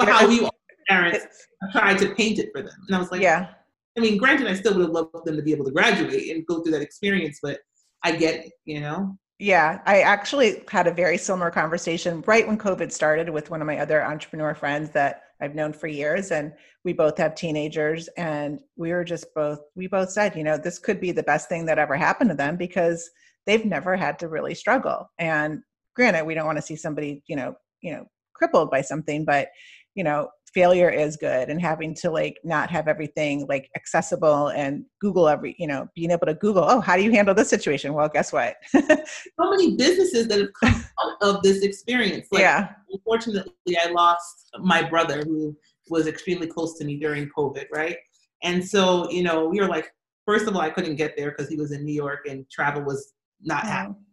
how 0.00 0.26
we 0.26 0.48
parents 0.88 1.26
tried 1.72 1.98
to 1.98 2.14
paint 2.14 2.38
it 2.38 2.50
for 2.52 2.62
them." 2.62 2.74
And 2.88 2.96
I 2.96 2.98
was 2.98 3.10
like, 3.10 3.22
"Yeah." 3.22 3.54
I 3.96 4.00
mean, 4.00 4.16
granted, 4.16 4.46
I 4.46 4.54
still 4.54 4.74
would 4.74 4.82
have 4.82 4.90
loved 4.90 5.24
them 5.24 5.36
to 5.36 5.42
be 5.42 5.52
able 5.52 5.66
to 5.66 5.70
graduate 5.70 6.34
and 6.34 6.46
go 6.46 6.62
through 6.62 6.72
that 6.72 6.82
experience, 6.82 7.40
but 7.42 7.60
I 8.02 8.12
get 8.12 8.46
it, 8.46 8.52
you 8.64 8.80
know. 8.80 9.18
Yeah, 9.38 9.80
I 9.86 10.02
actually 10.02 10.62
had 10.68 10.86
a 10.86 10.94
very 10.94 11.18
similar 11.18 11.50
conversation 11.50 12.22
right 12.26 12.46
when 12.46 12.56
COVID 12.56 12.92
started 12.92 13.28
with 13.28 13.50
one 13.50 13.60
of 13.60 13.66
my 13.66 13.78
other 13.78 14.02
entrepreneur 14.02 14.54
friends 14.54 14.90
that 14.90 15.24
I've 15.42 15.56
known 15.56 15.72
for 15.72 15.88
years 15.88 16.30
and 16.30 16.52
we 16.84 16.92
both 16.92 17.18
have 17.18 17.34
teenagers 17.34 18.08
and 18.16 18.60
we 18.76 18.92
were 18.92 19.02
just 19.02 19.34
both 19.34 19.58
we 19.74 19.88
both 19.88 20.10
said, 20.10 20.36
you 20.36 20.44
know, 20.44 20.56
this 20.56 20.78
could 20.78 21.00
be 21.00 21.10
the 21.10 21.24
best 21.24 21.48
thing 21.48 21.66
that 21.66 21.78
ever 21.78 21.96
happened 21.96 22.30
to 22.30 22.36
them 22.36 22.56
because 22.56 23.10
they've 23.44 23.64
never 23.64 23.96
had 23.96 24.20
to 24.20 24.28
really 24.28 24.54
struggle. 24.54 25.10
And 25.18 25.62
granted, 25.96 26.24
we 26.24 26.34
don't 26.34 26.46
want 26.46 26.58
to 26.58 26.62
see 26.62 26.76
somebody, 26.76 27.24
you 27.26 27.34
know, 27.34 27.56
you 27.80 27.92
know, 27.92 28.06
crippled 28.34 28.70
by 28.70 28.82
something, 28.82 29.24
but 29.24 29.48
you 29.96 30.04
know, 30.04 30.30
failure 30.54 30.90
is 30.90 31.16
good 31.16 31.48
and 31.48 31.60
having 31.60 31.94
to 31.94 32.10
like 32.10 32.38
not 32.44 32.70
have 32.70 32.88
everything 32.88 33.46
like 33.48 33.70
accessible 33.74 34.48
and 34.48 34.84
google 35.00 35.28
every 35.28 35.54
you 35.58 35.66
know 35.66 35.86
being 35.94 36.10
able 36.10 36.26
to 36.26 36.34
google 36.34 36.64
oh 36.66 36.80
how 36.80 36.96
do 36.96 37.02
you 37.02 37.10
handle 37.10 37.34
this 37.34 37.48
situation? 37.48 37.94
Well 37.94 38.08
guess 38.08 38.32
what? 38.32 38.56
So 38.74 39.50
many 39.50 39.76
businesses 39.76 40.28
that 40.28 40.38
have 40.38 40.52
come 40.62 40.84
out 41.02 41.16
of 41.22 41.42
this 41.42 41.62
experience 41.62 42.26
like, 42.30 42.42
yeah. 42.42 42.70
unfortunately 42.90 43.76
i 43.78 43.90
lost 43.90 44.50
my 44.60 44.82
brother 44.82 45.22
who 45.22 45.56
was 45.88 46.06
extremely 46.06 46.46
close 46.46 46.78
to 46.78 46.84
me 46.84 46.98
during 46.98 47.28
covid 47.36 47.66
right? 47.72 47.96
And 48.42 48.66
so 48.66 49.10
you 49.10 49.22
know 49.22 49.48
we 49.48 49.60
were 49.60 49.68
like 49.68 49.90
first 50.26 50.46
of 50.46 50.54
all 50.54 50.62
i 50.62 50.70
couldn't 50.70 50.96
get 50.96 51.16
there 51.16 51.30
because 51.30 51.48
he 51.48 51.56
was 51.56 51.72
in 51.72 51.84
new 51.84 51.94
york 51.94 52.26
and 52.28 52.44
travel 52.50 52.82
was 52.82 53.12
not 53.40 53.64
oh. 53.64 53.68
happening. 53.68 54.04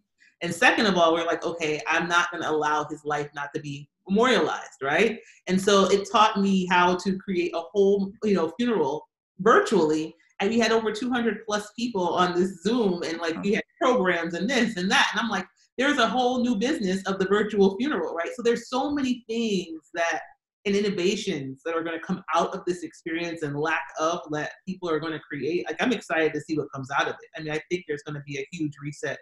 And 0.41 0.53
second 0.53 0.85
of 0.85 0.97
all 0.97 1.13
we're 1.13 1.25
like 1.25 1.43
okay 1.43 1.81
i'm 1.87 2.07
not 2.07 2.31
going 2.31 2.43
to 2.43 2.49
allow 2.49 2.85
his 2.85 3.03
life 3.03 3.29
not 3.35 3.49
to 3.53 3.61
be 3.61 3.88
memorialized, 4.09 4.81
right? 4.81 5.19
And 5.47 5.59
so 5.59 5.89
it 5.89 6.09
taught 6.11 6.39
me 6.39 6.67
how 6.67 6.95
to 6.97 7.17
create 7.17 7.51
a 7.53 7.61
whole, 7.71 8.11
you 8.23 8.35
know, 8.35 8.51
funeral 8.59 9.07
virtually. 9.39 10.15
And 10.39 10.49
we 10.49 10.59
had 10.59 10.71
over 10.71 10.91
200 10.91 11.45
plus 11.45 11.71
people 11.77 12.07
on 12.15 12.33
this 12.33 12.61
Zoom, 12.63 13.03
and 13.03 13.17
like 13.19 13.41
we 13.43 13.53
had 13.53 13.63
programs 13.81 14.33
and 14.33 14.49
this 14.49 14.77
and 14.77 14.89
that. 14.89 15.09
And 15.11 15.19
I'm 15.19 15.29
like, 15.29 15.45
there's 15.77 15.97
a 15.97 16.07
whole 16.07 16.41
new 16.41 16.55
business 16.55 17.01
of 17.07 17.19
the 17.19 17.27
virtual 17.27 17.75
funeral, 17.77 18.13
right? 18.13 18.29
So 18.35 18.41
there's 18.41 18.69
so 18.69 18.91
many 18.91 19.23
things 19.27 19.81
that 19.93 20.21
and 20.65 20.75
innovations 20.75 21.61
that 21.63 21.75
are 21.75 21.83
going 21.83 21.97
to 21.97 22.05
come 22.05 22.23
out 22.35 22.53
of 22.53 22.63
this 22.65 22.83
experience 22.83 23.43
and 23.43 23.57
lack 23.57 23.83
of 23.99 24.19
that 24.31 24.51
people 24.67 24.89
are 24.89 24.99
going 24.99 25.13
to 25.13 25.19
create. 25.19 25.65
Like 25.65 25.81
I'm 25.81 25.93
excited 25.93 26.33
to 26.33 26.41
see 26.41 26.57
what 26.57 26.71
comes 26.73 26.89
out 26.91 27.07
of 27.07 27.15
it. 27.15 27.29
I 27.35 27.41
mean, 27.41 27.51
I 27.53 27.61
think 27.69 27.85
there's 27.87 28.03
going 28.03 28.15
to 28.15 28.23
be 28.25 28.37
a 28.39 28.47
huge 28.51 28.73
reset. 28.81 29.17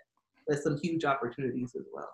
There's 0.48 0.64
some 0.64 0.80
huge 0.82 1.06
opportunities 1.06 1.76
as 1.78 1.86
well. 1.94 2.10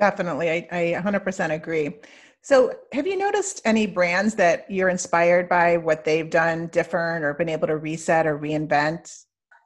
Definitely. 0.00 0.50
I, 0.50 0.68
I 0.72 1.02
100% 1.02 1.54
agree. 1.54 1.94
So, 2.42 2.72
have 2.92 3.06
you 3.06 3.18
noticed 3.18 3.60
any 3.66 3.86
brands 3.86 4.34
that 4.36 4.64
you're 4.70 4.88
inspired 4.88 5.46
by 5.46 5.76
what 5.76 6.04
they've 6.06 6.30
done 6.30 6.68
different 6.68 7.22
or 7.22 7.34
been 7.34 7.50
able 7.50 7.66
to 7.66 7.76
reset 7.76 8.26
or 8.26 8.38
reinvent? 8.38 9.24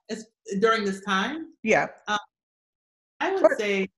It's, 0.08 0.24
during 0.58 0.84
this 0.84 1.00
time? 1.04 1.52
Yeah. 1.62 1.86
Um, 2.08 2.18
I 3.20 3.32
would 3.32 3.44
or, 3.44 3.56
say, 3.56 3.88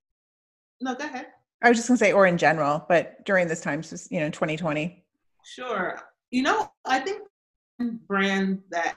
no, 0.82 0.94
go 0.94 1.04
ahead. 1.04 1.28
I 1.62 1.70
was 1.70 1.78
just 1.78 1.88
going 1.88 1.98
to 1.98 2.04
say, 2.04 2.12
or 2.12 2.26
in 2.26 2.36
general, 2.36 2.84
but 2.86 3.24
during 3.24 3.48
this 3.48 3.62
time, 3.62 3.82
you 4.10 4.20
know, 4.20 4.28
2020. 4.28 5.04
Sure. 5.42 5.98
You 6.30 6.42
know, 6.42 6.70
I 6.84 7.00
think 7.00 7.22
brand 8.06 8.60
that 8.70 8.96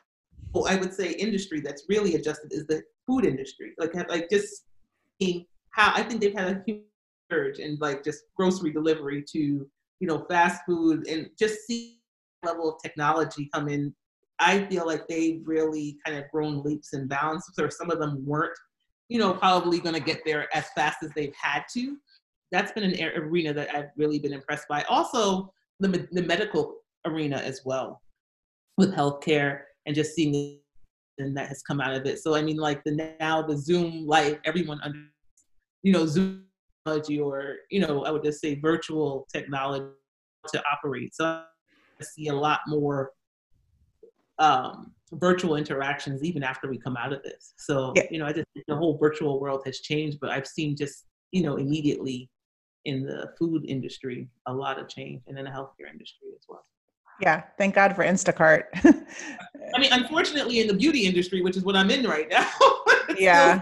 well, 0.53 0.67
I 0.67 0.75
would 0.75 0.93
say 0.93 1.11
industry 1.11 1.61
that's 1.61 1.83
really 1.89 2.15
adjusted 2.15 2.51
is 2.51 2.65
the 2.67 2.83
food 3.05 3.25
industry. 3.25 3.73
Like, 3.77 3.93
like 4.09 4.29
just 4.29 4.65
seeing 5.21 5.45
how 5.71 5.93
I 5.95 6.03
think 6.03 6.21
they've 6.21 6.33
had 6.33 6.57
a 6.57 6.63
huge 6.65 6.81
surge 7.31 7.59
in 7.59 7.77
like 7.79 8.03
just 8.03 8.23
grocery 8.35 8.71
delivery 8.71 9.23
to 9.31 9.39
you 9.99 10.07
know 10.07 10.25
fast 10.29 10.61
food 10.65 11.07
and 11.07 11.29
just 11.37 11.65
see 11.67 11.99
level 12.43 12.69
of 12.69 12.81
technology 12.81 13.49
come 13.53 13.67
in. 13.67 13.93
I 14.39 14.65
feel 14.65 14.85
like 14.85 15.07
they've 15.07 15.41
really 15.45 15.97
kind 16.05 16.17
of 16.17 16.29
grown 16.31 16.63
leaps 16.63 16.93
and 16.93 17.09
bounds. 17.09 17.51
Or 17.59 17.69
some 17.69 17.91
of 17.91 17.99
them 17.99 18.25
weren't, 18.25 18.57
you 19.09 19.19
know, 19.19 19.33
probably 19.33 19.79
going 19.79 19.95
to 19.95 20.01
get 20.01 20.21
there 20.25 20.47
as 20.55 20.65
fast 20.75 21.03
as 21.03 21.11
they've 21.15 21.33
had 21.39 21.63
to. 21.73 21.97
That's 22.51 22.71
been 22.71 22.83
an 22.83 23.09
arena 23.17 23.53
that 23.53 23.75
I've 23.75 23.89
really 23.97 24.19
been 24.19 24.33
impressed 24.33 24.67
by. 24.69 24.83
Also, 24.83 25.51
the, 25.79 26.07
the 26.11 26.23
medical 26.23 26.77
arena 27.05 27.37
as 27.37 27.61
well 27.65 28.01
with 28.77 28.93
healthcare 28.93 29.61
and 29.85 29.95
just 29.95 30.15
seeing 30.15 30.59
and 31.17 31.35
that 31.35 31.49
has 31.49 31.61
come 31.61 31.81
out 31.81 31.93
of 31.93 32.05
it. 32.05 32.19
So 32.19 32.33
I 32.33 32.41
mean, 32.41 32.55
like 32.55 32.81
the 32.85 33.13
now 33.19 33.41
the 33.41 33.57
Zoom 33.57 34.07
like 34.07 34.39
everyone 34.45 34.79
under, 34.81 34.99
you 35.83 35.91
know, 35.91 36.05
Zoom 36.05 36.45
technology 36.85 37.19
or 37.19 37.57
you 37.69 37.79
know, 37.79 38.05
I 38.05 38.11
would 38.11 38.23
just 38.23 38.41
say 38.41 38.59
virtual 38.59 39.27
technology 39.31 39.93
to 40.47 40.63
operate. 40.71 41.15
So 41.15 41.25
I 41.25 42.03
see 42.03 42.27
a 42.27 42.33
lot 42.33 42.61
more 42.67 43.11
um, 44.39 44.93
virtual 45.13 45.55
interactions 45.55 46.23
even 46.23 46.43
after 46.43 46.69
we 46.69 46.77
come 46.77 46.95
out 46.97 47.13
of 47.13 47.23
this. 47.23 47.53
So 47.57 47.93
yeah. 47.95 48.03
you 48.09 48.19
know, 48.19 48.25
I 48.25 48.33
just 48.33 48.47
the 48.67 48.75
whole 48.75 48.97
virtual 48.97 49.39
world 49.39 49.61
has 49.65 49.79
changed, 49.79 50.19
but 50.21 50.29
I've 50.29 50.47
seen 50.47 50.75
just 50.75 51.05
you 51.31 51.43
know 51.43 51.57
immediately 51.57 52.29
in 52.85 53.05
the 53.05 53.31
food 53.37 53.65
industry 53.67 54.29
a 54.47 54.53
lot 54.53 54.79
of 54.79 54.87
change, 54.87 55.21
and 55.27 55.37
in 55.37 55.45
the 55.45 55.51
healthcare 55.51 55.91
industry 55.91 56.29
as 56.35 56.45
well. 56.47 56.65
Yeah, 57.21 57.43
thank 57.57 57.75
God 57.75 57.95
for 57.95 58.05
Instacart. 58.05 58.63
I 59.75 59.79
mean, 59.79 59.91
unfortunately, 59.91 60.61
in 60.61 60.67
the 60.67 60.73
beauty 60.73 61.05
industry, 61.05 61.41
which 61.41 61.57
is 61.57 61.63
what 61.63 61.75
I'm 61.75 61.91
in 61.91 62.05
right 62.07 62.29
now, 62.29 62.49
yeah, 63.17 63.59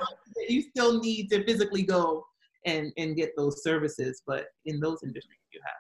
you 0.47 0.61
still 0.61 0.99
need 0.99 1.29
to 1.31 1.43
physically 1.43 1.81
go 1.81 2.27
and 2.65 2.91
and 2.97 3.15
get 3.15 3.31
those 3.37 3.63
services. 3.63 4.21
But 4.25 4.47
in 4.65 4.79
those 4.79 4.99
industries, 5.03 5.39
you 5.53 5.59
have. 5.63 5.73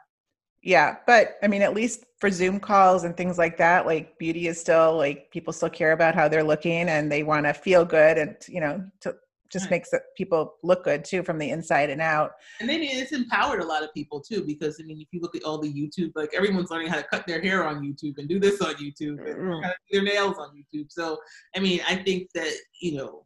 Yeah, 0.63 0.97
but 1.05 1.37
I 1.43 1.47
mean, 1.47 1.61
at 1.61 1.73
least 1.73 2.05
for 2.19 2.29
Zoom 2.29 2.59
calls 2.59 3.03
and 3.03 3.15
things 3.15 3.37
like 3.37 3.57
that, 3.57 3.85
like 3.85 4.17
beauty 4.17 4.47
is 4.47 4.59
still 4.59 4.97
like 4.97 5.31
people 5.31 5.53
still 5.53 5.69
care 5.69 5.91
about 5.91 6.15
how 6.15 6.27
they're 6.27 6.43
looking 6.43 6.89
and 6.89 7.11
they 7.11 7.23
want 7.23 7.45
to 7.45 7.53
feel 7.53 7.85
good 7.85 8.17
and 8.17 8.35
you 8.47 8.59
know 8.59 8.83
to 9.01 9.15
just 9.51 9.65
right. 9.65 9.71
makes 9.71 9.91
people 10.15 10.55
look 10.63 10.83
good 10.83 11.05
too 11.05 11.23
from 11.23 11.37
the 11.37 11.49
inside 11.49 11.89
and 11.89 12.01
out. 12.01 12.31
And 12.59 12.67
maybe 12.67 12.87
it's 12.87 13.11
empowered 13.11 13.61
a 13.61 13.65
lot 13.65 13.83
of 13.83 13.93
people 13.93 14.21
too, 14.21 14.43
because 14.43 14.77
I 14.81 14.85
mean, 14.85 14.99
if 14.99 15.07
you 15.11 15.21
look 15.21 15.35
at 15.35 15.43
all 15.43 15.57
the 15.57 15.71
YouTube, 15.71 16.11
like 16.15 16.33
everyone's 16.33 16.69
learning 16.69 16.89
how 16.89 16.97
to 16.97 17.03
cut 17.03 17.25
their 17.27 17.41
hair 17.41 17.65
on 17.65 17.81
YouTube 17.81 18.17
and 18.17 18.27
do 18.27 18.39
this 18.39 18.61
on 18.61 18.75
YouTube 18.75 19.25
and 19.25 19.37
mm. 19.37 19.61
do 19.61 19.69
their 19.91 20.03
nails 20.03 20.37
on 20.37 20.49
YouTube. 20.49 20.87
So, 20.89 21.17
I 21.55 21.59
mean, 21.59 21.81
I 21.87 21.95
think 21.95 22.29
that 22.33 22.53
you 22.81 22.97
know, 22.97 23.23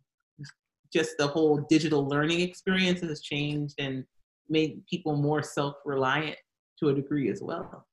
just 0.92 1.12
the 1.18 1.28
whole 1.28 1.66
digital 1.70 2.08
learning 2.08 2.42
experience 2.42 3.02
has 3.02 3.22
changed 3.22 3.76
and 3.80 4.04
made 4.50 4.86
people 4.88 5.16
more 5.16 5.42
self-reliant 5.42 6.38
to 6.80 6.90
a 6.90 6.94
degree 6.94 7.30
as 7.30 7.42
well. 7.42 7.88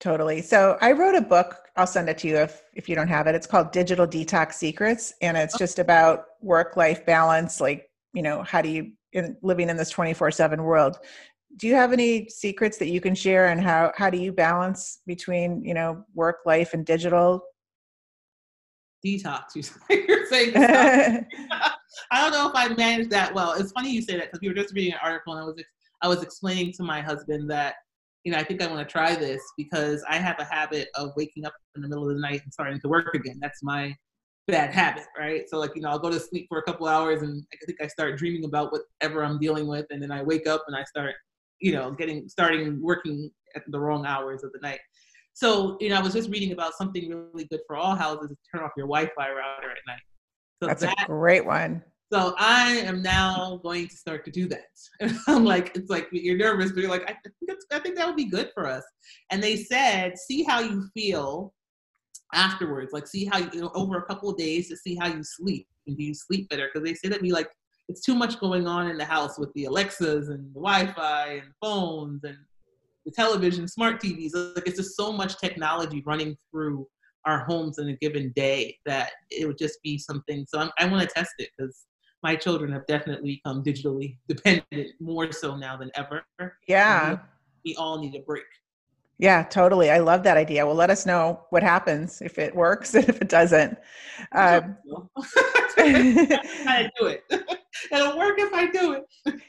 Totally. 0.00 0.40
So 0.40 0.78
I 0.80 0.92
wrote 0.92 1.14
a 1.14 1.20
book. 1.20 1.68
I'll 1.76 1.86
send 1.86 2.08
it 2.08 2.16
to 2.18 2.28
you 2.28 2.36
if 2.36 2.62
if 2.74 2.88
you 2.88 2.94
don't 2.94 3.08
have 3.08 3.26
it. 3.26 3.34
It's 3.34 3.46
called 3.46 3.70
Digital 3.70 4.06
Detox 4.06 4.54
Secrets, 4.54 5.12
and 5.20 5.36
it's 5.36 5.56
just 5.58 5.78
about 5.78 6.24
work 6.40 6.76
life 6.76 7.04
balance. 7.04 7.60
Like 7.60 7.90
you 8.14 8.22
know, 8.22 8.42
how 8.42 8.62
do 8.62 8.70
you 8.70 8.92
in, 9.12 9.36
living 9.42 9.68
in 9.68 9.76
this 9.76 9.90
twenty 9.90 10.14
four 10.14 10.30
seven 10.30 10.62
world? 10.62 10.96
Do 11.56 11.66
you 11.66 11.74
have 11.74 11.92
any 11.92 12.28
secrets 12.28 12.78
that 12.78 12.88
you 12.88 13.00
can 13.00 13.14
share, 13.14 13.48
and 13.48 13.60
how 13.60 13.92
how 13.94 14.08
do 14.08 14.16
you 14.16 14.32
balance 14.32 15.00
between 15.06 15.62
you 15.62 15.74
know 15.74 16.02
work 16.14 16.38
life 16.46 16.72
and 16.72 16.86
digital? 16.86 17.42
Detox. 19.04 19.70
You're 19.90 20.26
saying. 20.26 20.54
I 22.10 22.20
don't 22.20 22.32
know 22.32 22.48
if 22.48 22.54
I 22.54 22.74
managed 22.74 23.10
that 23.10 23.34
well. 23.34 23.52
It's 23.52 23.72
funny 23.72 23.90
you 23.90 24.02
say 24.02 24.16
that 24.16 24.26
because 24.26 24.40
we 24.40 24.48
were 24.48 24.54
just 24.54 24.74
reading 24.74 24.92
an 24.92 24.98
article, 25.02 25.34
and 25.34 25.42
I 25.42 25.44
was 25.44 25.62
I 26.02 26.08
was 26.08 26.22
explaining 26.22 26.72
to 26.74 26.82
my 26.82 27.00
husband 27.00 27.50
that 27.50 27.74
you 28.24 28.32
know, 28.32 28.38
I 28.38 28.44
think 28.44 28.62
I 28.62 28.66
want 28.66 28.86
to 28.86 28.90
try 28.90 29.14
this 29.14 29.40
because 29.56 30.04
I 30.08 30.18
have 30.18 30.38
a 30.38 30.44
habit 30.44 30.88
of 30.94 31.12
waking 31.16 31.46
up 31.46 31.54
in 31.74 31.82
the 31.82 31.88
middle 31.88 32.08
of 32.08 32.14
the 32.14 32.20
night 32.20 32.42
and 32.44 32.52
starting 32.52 32.80
to 32.80 32.88
work 32.88 33.14
again. 33.14 33.38
That's 33.40 33.62
my 33.62 33.94
bad 34.46 34.74
habit, 34.74 35.04
right? 35.18 35.48
So 35.48 35.58
like, 35.58 35.74
you 35.74 35.82
know, 35.82 35.88
I'll 35.88 35.98
go 35.98 36.10
to 36.10 36.20
sleep 36.20 36.46
for 36.48 36.58
a 36.58 36.62
couple 36.62 36.86
hours 36.86 37.22
and 37.22 37.42
I 37.52 37.66
think 37.66 37.80
I 37.80 37.86
start 37.86 38.18
dreaming 38.18 38.44
about 38.44 38.72
whatever 38.72 39.24
I'm 39.24 39.38
dealing 39.38 39.66
with 39.66 39.86
and 39.90 40.02
then 40.02 40.10
I 40.10 40.22
wake 40.22 40.46
up 40.46 40.64
and 40.66 40.76
I 40.76 40.84
start, 40.84 41.14
you 41.60 41.72
know, 41.72 41.92
getting 41.92 42.28
starting 42.28 42.82
working 42.82 43.30
at 43.56 43.62
the 43.68 43.80
wrong 43.80 44.04
hours 44.04 44.44
of 44.44 44.52
the 44.52 44.60
night. 44.60 44.80
So, 45.32 45.78
you 45.80 45.88
know, 45.88 45.96
I 45.96 46.02
was 46.02 46.12
just 46.12 46.28
reading 46.28 46.52
about 46.52 46.74
something 46.74 47.08
really 47.08 47.46
good 47.46 47.60
for 47.66 47.76
all 47.76 47.94
houses 47.94 48.34
turn 48.54 48.64
off 48.64 48.72
your 48.76 48.86
Wi-Fi 48.86 49.30
router 49.30 49.70
at 49.70 49.78
night. 49.86 50.00
So 50.62 50.66
That's 50.66 50.82
that, 50.82 51.04
a 51.04 51.06
great 51.06 51.46
one. 51.46 51.82
So 52.12 52.34
I 52.38 52.78
am 52.78 53.02
now 53.02 53.60
going 53.62 53.86
to 53.86 53.96
start 53.96 54.24
to 54.24 54.32
do 54.32 54.48
that. 54.48 54.64
And 55.00 55.16
I'm 55.28 55.44
like, 55.44 55.76
it's 55.76 55.90
like 55.90 56.08
you're 56.10 56.36
nervous, 56.36 56.72
but 56.72 56.80
you're 56.80 56.90
like, 56.90 57.08
I 57.08 57.14
think, 57.14 57.58
I 57.70 57.78
think 57.78 57.96
that 57.96 58.06
would 58.06 58.16
be 58.16 58.24
good 58.24 58.50
for 58.52 58.66
us. 58.66 58.82
And 59.30 59.42
they 59.42 59.56
said, 59.56 60.18
see 60.18 60.42
how 60.42 60.60
you 60.60 60.88
feel 60.92 61.54
afterwards. 62.34 62.92
Like, 62.92 63.06
see 63.06 63.26
how 63.26 63.38
you, 63.38 63.50
you 63.52 63.60
know, 63.60 63.70
over 63.74 63.98
a 63.98 64.06
couple 64.06 64.28
of 64.28 64.36
days 64.36 64.68
to 64.68 64.76
see 64.76 64.96
how 64.96 65.06
you 65.06 65.22
sleep. 65.22 65.68
And 65.86 65.96
do 65.96 66.02
you 66.02 66.14
sleep 66.14 66.48
better? 66.48 66.68
Because 66.72 66.86
they 66.86 66.94
say 66.94 67.08
that 67.08 67.22
we 67.22 67.30
like, 67.30 67.48
it's 67.88 68.02
too 68.02 68.14
much 68.14 68.40
going 68.40 68.66
on 68.66 68.88
in 68.88 68.98
the 68.98 69.04
house 69.04 69.38
with 69.38 69.52
the 69.54 69.64
Alexas 69.64 70.28
and 70.28 70.52
the 70.54 70.60
Wi-Fi 70.60 71.26
and 71.28 71.52
phones 71.60 72.24
and 72.24 72.36
the 73.04 73.12
television, 73.12 73.68
smart 73.68 74.02
TVs. 74.02 74.30
Like, 74.34 74.66
it's 74.66 74.78
just 74.78 74.96
so 74.96 75.12
much 75.12 75.38
technology 75.38 76.02
running 76.04 76.36
through 76.50 76.88
our 77.26 77.44
homes 77.44 77.78
in 77.78 77.88
a 77.88 77.96
given 77.96 78.32
day 78.34 78.76
that 78.86 79.12
it 79.30 79.46
would 79.46 79.58
just 79.58 79.80
be 79.82 79.98
something. 79.98 80.44
So 80.48 80.58
I'm, 80.58 80.70
i 80.78 80.86
want 80.86 81.06
to 81.06 81.14
test 81.14 81.32
it 81.38 81.50
because 81.56 81.84
my 82.22 82.36
children 82.36 82.72
have 82.72 82.86
definitely 82.86 83.36
become 83.36 83.62
digitally 83.62 84.16
dependent 84.28 84.90
more 85.00 85.32
so 85.32 85.56
now 85.56 85.76
than 85.76 85.90
ever. 85.94 86.24
Yeah. 86.66 87.18
We, 87.64 87.72
we 87.72 87.76
all 87.76 87.98
need 87.98 88.14
a 88.14 88.20
break. 88.20 88.44
Yeah, 89.20 89.42
totally. 89.42 89.90
I 89.90 89.98
love 89.98 90.22
that 90.22 90.38
idea. 90.38 90.64
Well, 90.64 90.74
let 90.74 90.88
us 90.88 91.04
know 91.04 91.44
what 91.50 91.62
happens 91.62 92.22
if 92.22 92.38
it 92.38 92.54
works 92.56 92.94
and 92.96 93.06
if 93.06 93.20
it 93.20 93.28
doesn't. 93.28 93.76
Um, 94.32 94.76
I 95.76 96.88
do 96.98 97.06
it. 97.06 97.24
It'll 97.92 98.16
work 98.16 98.38
if 98.38 98.52
I 98.54 98.66
do 98.70 99.04
it. 99.26 99.40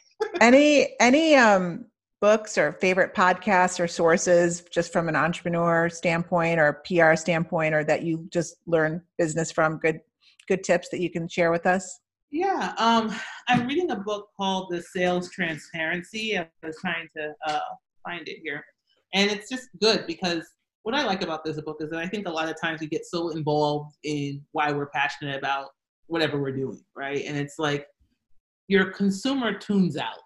any 0.41 0.95
any 0.99 1.35
um, 1.35 1.85
books 2.19 2.57
or 2.57 2.73
favorite 2.73 3.15
podcasts 3.15 3.79
or 3.79 3.87
sources, 3.87 4.61
just 4.71 4.91
from 4.91 5.07
an 5.07 5.15
entrepreneur 5.15 5.87
standpoint 5.89 6.59
or 6.59 6.83
PR 6.85 7.15
standpoint, 7.15 7.73
or 7.73 7.85
that 7.85 8.03
you 8.03 8.27
just 8.29 8.57
learn 8.67 9.01
business 9.17 9.53
from? 9.53 9.77
Good 9.77 10.01
good 10.49 10.65
tips 10.65 10.89
that 10.89 10.99
you 10.99 11.09
can 11.09 11.29
share 11.29 11.49
with 11.49 11.65
us. 11.65 12.00
Yeah, 12.31 12.73
um, 12.77 13.13
I'm 13.49 13.67
reading 13.67 13.91
a 13.91 13.97
book 13.97 14.29
called 14.37 14.71
The 14.71 14.81
Sales 14.81 15.29
Transparency. 15.31 16.37
I 16.37 16.47
was 16.63 16.77
trying 16.79 17.09
to 17.17 17.33
uh, 17.45 17.59
find 18.05 18.25
it 18.25 18.39
here. 18.41 18.63
And 19.13 19.29
it's 19.29 19.49
just 19.49 19.67
good 19.81 20.07
because 20.07 20.45
what 20.83 20.95
I 20.95 21.03
like 21.03 21.23
about 21.23 21.43
this 21.43 21.59
book 21.59 21.77
is 21.81 21.89
that 21.89 21.99
I 21.99 22.07
think 22.07 22.27
a 22.27 22.31
lot 22.31 22.47
of 22.47 22.59
times 22.59 22.79
we 22.79 22.87
get 22.87 23.05
so 23.05 23.29
involved 23.31 23.97
in 24.05 24.41
why 24.53 24.71
we're 24.71 24.87
passionate 24.87 25.37
about 25.37 25.67
whatever 26.07 26.41
we're 26.41 26.55
doing, 26.55 26.81
right? 26.95 27.25
And 27.25 27.37
it's 27.37 27.55
like 27.59 27.85
your 28.69 28.91
consumer 28.91 29.53
tunes 29.53 29.97
out. 29.97 30.19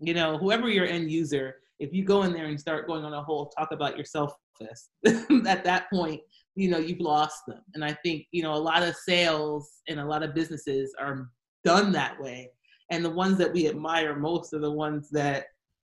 You 0.00 0.14
know, 0.14 0.38
whoever 0.38 0.70
your 0.70 0.86
end 0.86 1.10
user, 1.10 1.56
if 1.78 1.92
you 1.92 2.04
go 2.04 2.22
in 2.22 2.32
there 2.32 2.46
and 2.46 2.60
start 2.60 2.86
going 2.86 3.04
on 3.04 3.12
a 3.12 3.22
whole 3.22 3.50
talk 3.58 3.72
about 3.72 3.98
yourself 3.98 4.32
fest, 4.58 4.90
at 5.46 5.64
that 5.64 5.90
point, 5.90 6.20
you 6.54 6.70
know 6.70 6.78
you've 6.78 7.00
lost 7.00 7.42
them. 7.46 7.60
And 7.74 7.84
i 7.84 7.92
think 8.04 8.26
you 8.30 8.42
know 8.42 8.54
a 8.54 8.56
lot 8.56 8.82
of 8.82 8.94
sales 8.94 9.82
and 9.88 10.00
a 10.00 10.04
lot 10.04 10.22
of 10.22 10.34
businesses 10.34 10.94
are 10.98 11.28
done 11.64 11.92
that 11.92 12.20
way. 12.20 12.50
And 12.90 13.04
the 13.04 13.10
ones 13.10 13.38
that 13.38 13.52
we 13.52 13.68
admire 13.68 14.16
most 14.16 14.52
are 14.54 14.60
the 14.60 14.70
ones 14.70 15.08
that 15.10 15.46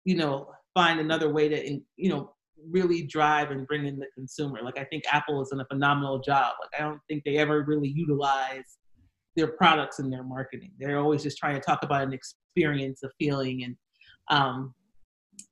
you 0.05 0.15
know 0.15 0.49
find 0.73 0.99
another 0.99 1.31
way 1.31 1.49
to 1.49 1.79
you 1.95 2.09
know 2.09 2.33
really 2.71 3.03
drive 3.03 3.51
and 3.51 3.67
bring 3.67 3.85
in 3.85 3.99
the 3.99 4.07
consumer. 4.15 4.59
Like 4.63 4.77
i 4.77 4.83
think 4.85 5.03
apple 5.11 5.39
has 5.39 5.49
done 5.49 5.61
a 5.61 5.65
phenomenal 5.65 6.19
job. 6.19 6.53
Like 6.61 6.81
i 6.81 6.83
don't 6.83 7.01
think 7.07 7.23
they 7.23 7.37
ever 7.37 7.63
really 7.63 7.89
utilize 7.89 8.77
their 9.35 9.47
products 9.47 9.99
in 9.99 10.09
their 10.09 10.23
marketing. 10.23 10.71
They're 10.79 10.99
always 10.99 11.21
just 11.21 11.37
trying 11.37 11.53
to 11.53 11.61
talk 11.61 11.83
about 11.83 12.01
an 12.01 12.13
experience 12.13 13.03
a 13.03 13.09
feeling 13.19 13.63
and 13.63 13.75
um, 14.29 14.73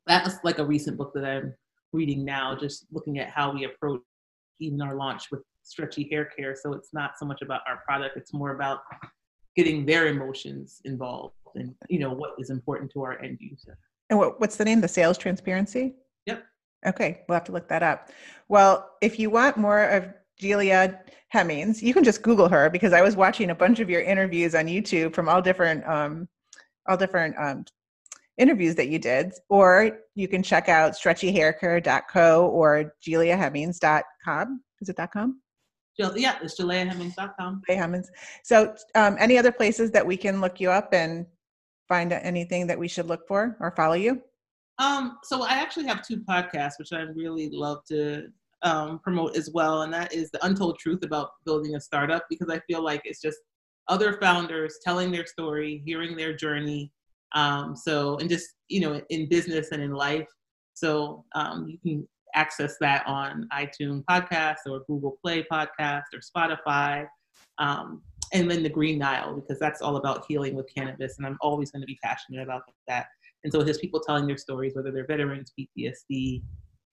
that's 0.07 0.37
like 0.43 0.59
a 0.59 0.65
recent 0.65 0.97
book 0.97 1.11
that 1.13 1.25
i'm 1.25 1.53
reading 1.93 2.25
now 2.25 2.55
just 2.55 2.85
looking 2.91 3.19
at 3.19 3.29
how 3.29 3.53
we 3.53 3.65
approach 3.65 4.01
even 4.59 4.81
our 4.81 4.95
launch 4.95 5.31
with 5.31 5.41
stretchy 5.65 6.07
hair 6.09 6.25
care. 6.25 6.55
So 6.55 6.73
it's 6.73 6.93
not 6.93 7.17
so 7.17 7.25
much 7.25 7.41
about 7.41 7.61
our 7.67 7.81
product; 7.85 8.17
it's 8.17 8.33
more 8.33 8.51
about 8.51 8.79
getting 9.55 9.85
their 9.85 10.07
emotions 10.07 10.81
involved 10.83 11.35
and 11.55 11.73
you 11.89 11.99
know 11.99 12.11
what 12.11 12.31
is 12.37 12.49
important 12.49 12.91
to 12.91 13.01
our 13.03 13.21
end 13.21 13.37
user. 13.39 13.77
And 14.09 14.19
what, 14.19 14.39
what's 14.39 14.57
the 14.57 14.65
name? 14.65 14.81
The 14.81 14.87
sales 14.87 15.17
transparency. 15.17 15.95
Yep. 16.25 16.43
Okay, 16.85 17.21
we'll 17.27 17.35
have 17.35 17.45
to 17.45 17.51
look 17.51 17.67
that 17.69 17.81
up. 17.81 18.11
Well, 18.47 18.91
if 19.01 19.17
you 19.17 19.29
want 19.29 19.57
more 19.57 19.85
of 19.85 20.13
Julia 20.37 20.99
Hemmings, 21.29 21.81
you 21.81 21.93
can 21.93 22.03
just 22.03 22.21
Google 22.21 22.47
her 22.49 22.69
because 22.69 22.93
I 22.93 23.01
was 23.01 23.15
watching 23.15 23.49
a 23.49 23.55
bunch 23.55 23.79
of 23.79 23.89
your 23.89 24.01
interviews 24.01 24.53
on 24.53 24.65
YouTube 24.65 25.15
from 25.15 25.27
all 25.27 25.41
different 25.41 25.85
um, 25.87 26.27
all 26.87 26.97
different 26.97 27.35
um, 27.39 27.65
interviews 28.37 28.75
that 28.75 28.89
you 28.89 28.99
did, 28.99 29.33
or 29.49 29.99
you 30.15 30.27
can 30.27 30.43
check 30.43 30.69
out 30.69 30.93
stretchyhaircare.co 30.93 32.47
or 32.47 32.93
juliahemmings.com. 33.07 34.61
Is 34.81 34.89
it 34.89 34.97
.com? 35.11 35.41
Yeah, 35.97 36.37
it's 36.41 36.59
juliahemmings.com. 36.59 37.61
Hey, 37.67 37.75
Hemmings. 37.75 38.09
So, 38.43 38.75
um, 38.95 39.15
any 39.19 39.37
other 39.37 39.51
places 39.51 39.91
that 39.91 40.05
we 40.05 40.17
can 40.17 40.41
look 40.41 40.59
you 40.59 40.69
up 40.69 40.93
and 40.93 41.25
find 41.87 42.11
anything 42.11 42.67
that 42.67 42.77
we 42.77 42.87
should 42.87 43.07
look 43.07 43.27
for 43.27 43.55
or 43.59 43.71
follow 43.71 43.93
you? 43.93 44.21
Um, 44.77 45.17
so 45.23 45.43
I 45.43 45.53
actually 45.53 45.87
have 45.87 46.05
two 46.05 46.17
podcasts, 46.17 46.73
which 46.79 46.91
I 46.91 47.01
really 47.15 47.49
love 47.49 47.79
to 47.89 48.27
um, 48.63 48.99
promote 48.99 49.37
as 49.37 49.49
well, 49.53 49.83
and 49.83 49.93
that 49.93 50.13
is 50.13 50.29
the 50.31 50.45
Untold 50.45 50.79
Truth 50.79 51.03
about 51.03 51.29
building 51.45 51.75
a 51.75 51.79
startup 51.79 52.25
because 52.29 52.49
I 52.49 52.59
feel 52.67 52.83
like 52.83 53.01
it's 53.05 53.21
just 53.21 53.37
other 53.87 54.17
founders 54.19 54.79
telling 54.83 55.11
their 55.11 55.25
story, 55.25 55.81
hearing 55.85 56.17
their 56.17 56.35
journey. 56.35 56.91
Um, 57.35 57.75
so, 57.75 58.17
and 58.17 58.29
just 58.29 58.55
you 58.67 58.79
know, 58.79 59.01
in 59.09 59.29
business 59.29 59.69
and 59.71 59.81
in 59.81 59.91
life. 59.91 60.27
So 60.73 61.23
um, 61.35 61.67
you 61.67 61.77
can 61.79 62.07
access 62.33 62.75
that 62.81 63.05
on 63.07 63.47
iTunes 63.53 64.03
Podcast 64.09 64.57
or 64.67 64.81
Google 64.87 65.17
Play 65.23 65.45
Podcast 65.51 66.03
or 66.13 66.19
Spotify. 66.19 67.07
Um, 67.57 68.01
and 68.33 68.49
then 68.49 68.63
the 68.63 68.69
Green 68.69 68.97
Nile, 68.97 69.35
because 69.35 69.59
that's 69.59 69.81
all 69.81 69.95
about 69.97 70.25
healing 70.27 70.55
with 70.55 70.67
cannabis. 70.73 71.17
And 71.17 71.25
I'm 71.25 71.37
always 71.41 71.71
going 71.71 71.81
to 71.81 71.87
be 71.87 71.97
passionate 72.03 72.41
about 72.41 72.63
that. 72.87 73.07
And 73.43 73.53
so 73.53 73.63
just 73.63 73.79
people 73.79 73.99
telling 73.99 74.27
their 74.27 74.37
stories, 74.37 74.75
whether 74.75 74.91
they're 74.91 75.05
veterans, 75.05 75.53
PTSD, 75.57 76.41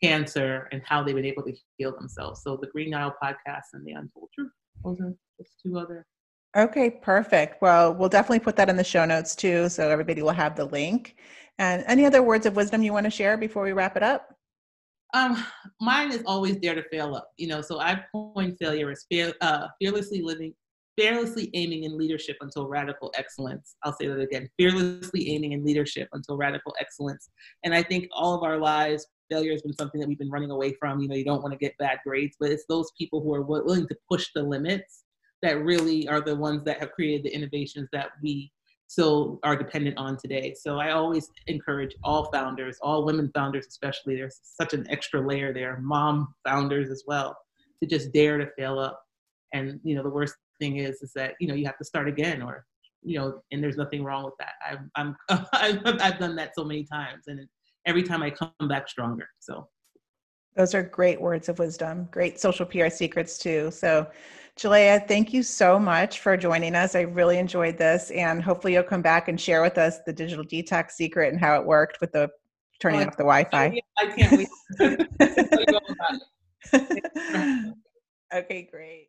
cancer, 0.03 0.69
and 0.71 0.83
how 0.85 1.03
they've 1.03 1.15
been 1.15 1.25
able 1.25 1.43
to 1.45 1.55
heal 1.79 1.97
themselves. 1.97 2.43
So 2.45 2.57
the 2.57 2.69
Green 2.69 2.91
Nile 2.91 3.15
podcast 3.23 3.73
and 3.73 3.85
the 3.87 3.93
Untold 3.93 4.29
Truth. 4.35 4.53
Those 4.85 5.01
are 5.01 5.15
just 5.39 5.55
two 5.63 5.79
other. 5.79 6.07
Okay, 6.55 6.91
perfect. 6.91 7.63
Well, 7.63 7.95
we'll 7.95 8.11
definitely 8.11 8.41
put 8.41 8.57
that 8.57 8.69
in 8.69 8.77
the 8.77 8.85
show 8.85 9.07
notes 9.07 9.35
too, 9.35 9.71
so 9.71 9.89
everybody 9.89 10.21
will 10.21 10.33
have 10.33 10.55
the 10.55 10.67
link. 10.67 11.17
And 11.59 11.83
any 11.87 12.05
other 12.05 12.23
words 12.23 12.45
of 12.45 12.57
wisdom 12.57 12.83
you 12.83 12.93
want 12.93 13.05
to 13.05 13.11
share 13.11 13.39
before 13.39 13.63
we 13.63 13.73
wrap 13.73 13.97
it 13.97 14.03
up? 14.03 14.35
Um, 15.15 15.43
mine 15.81 16.13
is 16.13 16.23
always 16.27 16.57
dare 16.57 16.75
to 16.75 16.83
fail 16.91 17.15
up. 17.15 17.31
You 17.39 17.47
know, 17.49 17.63
so 17.63 17.81
I 17.81 18.05
coined 18.13 18.59
failure 18.59 18.91
as 18.91 19.07
fear, 19.11 19.33
uh, 19.41 19.69
fearlessly 19.81 20.21
living, 20.21 20.55
fearlessly 20.99 21.51
aiming 21.55 21.85
in 21.85 21.97
leadership 21.97 22.37
until 22.43 22.69
radical 22.69 23.13
excellence. 23.17 23.77
I'll 23.83 23.95
say 23.95 24.09
that 24.09 24.21
again: 24.21 24.49
fearlessly 24.59 25.31
aiming 25.31 25.53
in 25.53 25.65
leadership 25.65 26.09
until 26.13 26.37
radical 26.37 26.75
excellence. 26.81 27.31
And 27.65 27.75
I 27.75 27.83
think 27.83 28.09
all 28.13 28.35
of 28.35 28.43
our 28.43 28.59
lives, 28.59 29.07
failure 29.31 29.53
has 29.53 29.63
been 29.63 29.75
something 29.75 30.01
that 30.01 30.07
we've 30.07 30.19
been 30.19 30.31
running 30.31 30.51
away 30.51 30.75
from. 30.75 31.01
You 31.01 31.09
know, 31.09 31.15
you 31.15 31.25
don't 31.25 31.43
want 31.43 31.53
to 31.53 31.59
get 31.59 31.77
bad 31.79 31.99
grades, 32.07 32.37
but 32.39 32.51
it's 32.51 32.65
those 32.69 32.91
people 32.99 33.23
who 33.23 33.33
are 33.35 33.43
willing 33.43 33.87
to 33.89 33.97
push 34.11 34.29
the 34.35 34.43
limits 34.43 35.02
that 35.43 35.63
really 35.65 36.09
are 36.09 36.21
the 36.21 36.35
ones 36.35 36.65
that 36.65 36.79
have 36.79 36.93
created 36.93 37.25
the 37.25 37.35
innovations 37.35 37.89
that 37.93 38.11
we 38.23 38.53
still 38.87 39.41
are 39.43 39.57
dependent 39.57 39.97
on 39.97 40.17
today. 40.19 40.55
So 40.55 40.79
I 40.79 40.91
always 40.91 41.31
encourage 41.47 41.97
all 42.05 42.31
founders, 42.31 42.79
all 42.83 43.05
women 43.05 43.31
founders 43.35 43.67
especially, 43.67 44.17
there's 44.17 44.39
such 44.43 44.75
an 44.75 44.87
extra 44.91 45.27
layer 45.27 45.53
there, 45.53 45.79
mom 45.81 46.35
founders 46.47 46.91
as 46.91 47.03
well, 47.07 47.37
to 47.83 47.89
just 47.89 48.13
dare 48.13 48.39
to 48.39 48.47
fail 48.57 48.79
up. 48.79 49.03
And 49.55 49.81
you 49.83 49.95
know, 49.95 50.03
the 50.03 50.11
worst 50.11 50.35
thing 50.61 50.77
is 50.77 51.03
is 51.03 51.13
that 51.15 51.35
you 51.41 51.49
know 51.49 51.55
you 51.55 51.67
have 51.67 51.79
to 51.79 51.85
start 51.85 52.07
again, 52.07 52.43
or 52.43 52.65
you 53.03 53.19
know, 53.19 53.41
and 53.51 53.63
there's 53.63 53.77
nothing 53.77 54.05
wrong 54.05 54.25
with 54.25 54.35
that. 54.39 54.53
I'm, 54.65 54.91
I'm 54.97 55.17
I've, 55.53 56.01
I've 56.01 56.19
done 56.19 56.37
that 56.37 56.55
so 56.55 56.65
many 56.65 56.85
times, 56.85 57.25
and 57.27 57.47
every 57.87 58.03
time 58.03 58.23
I 58.23 58.31
come 58.31 58.69
back 58.69 58.89
stronger. 58.89 59.27
So 59.41 59.69
those 60.55 60.75
are 60.75 60.83
great 60.83 61.21
words 61.21 61.49
of 61.49 61.59
wisdom, 61.59 62.09
great 62.11 62.39
social 62.39 62.67
PR 62.67 62.89
secrets 62.89 63.39
too. 63.39 63.71
So 63.71 64.07
Jalea, 64.59 65.07
thank 65.09 65.33
you 65.33 65.43
so 65.43 65.79
much 65.79 66.21
for 66.21 66.37
joining 66.37 66.75
us. 66.75 66.95
I 66.95 67.01
really 67.03 67.39
enjoyed 67.39 67.79
this, 67.79 68.11
and 68.11 68.43
hopefully 68.43 68.75
you'll 68.75 68.83
come 68.83 69.03
back 69.03 69.29
and 69.29 69.41
share 69.41 69.63
with 69.63 69.79
us 69.79 70.01
the 70.07 70.13
digital 70.13 70.45
detox 70.45 70.93
secret 70.93 71.33
and 71.33 71.41
how 71.41 71.59
it 71.59 71.67
worked 71.67 72.01
with 72.01 72.13
the 72.13 72.29
turning 72.79 73.01
oh, 73.01 73.07
off 73.07 73.17
the 73.17 73.25
Wi-Fi. 73.25 73.81
I 73.99 74.07
can't 74.07 74.33
wait. 74.37 74.49
okay, 78.35 78.69
great. 78.71 79.09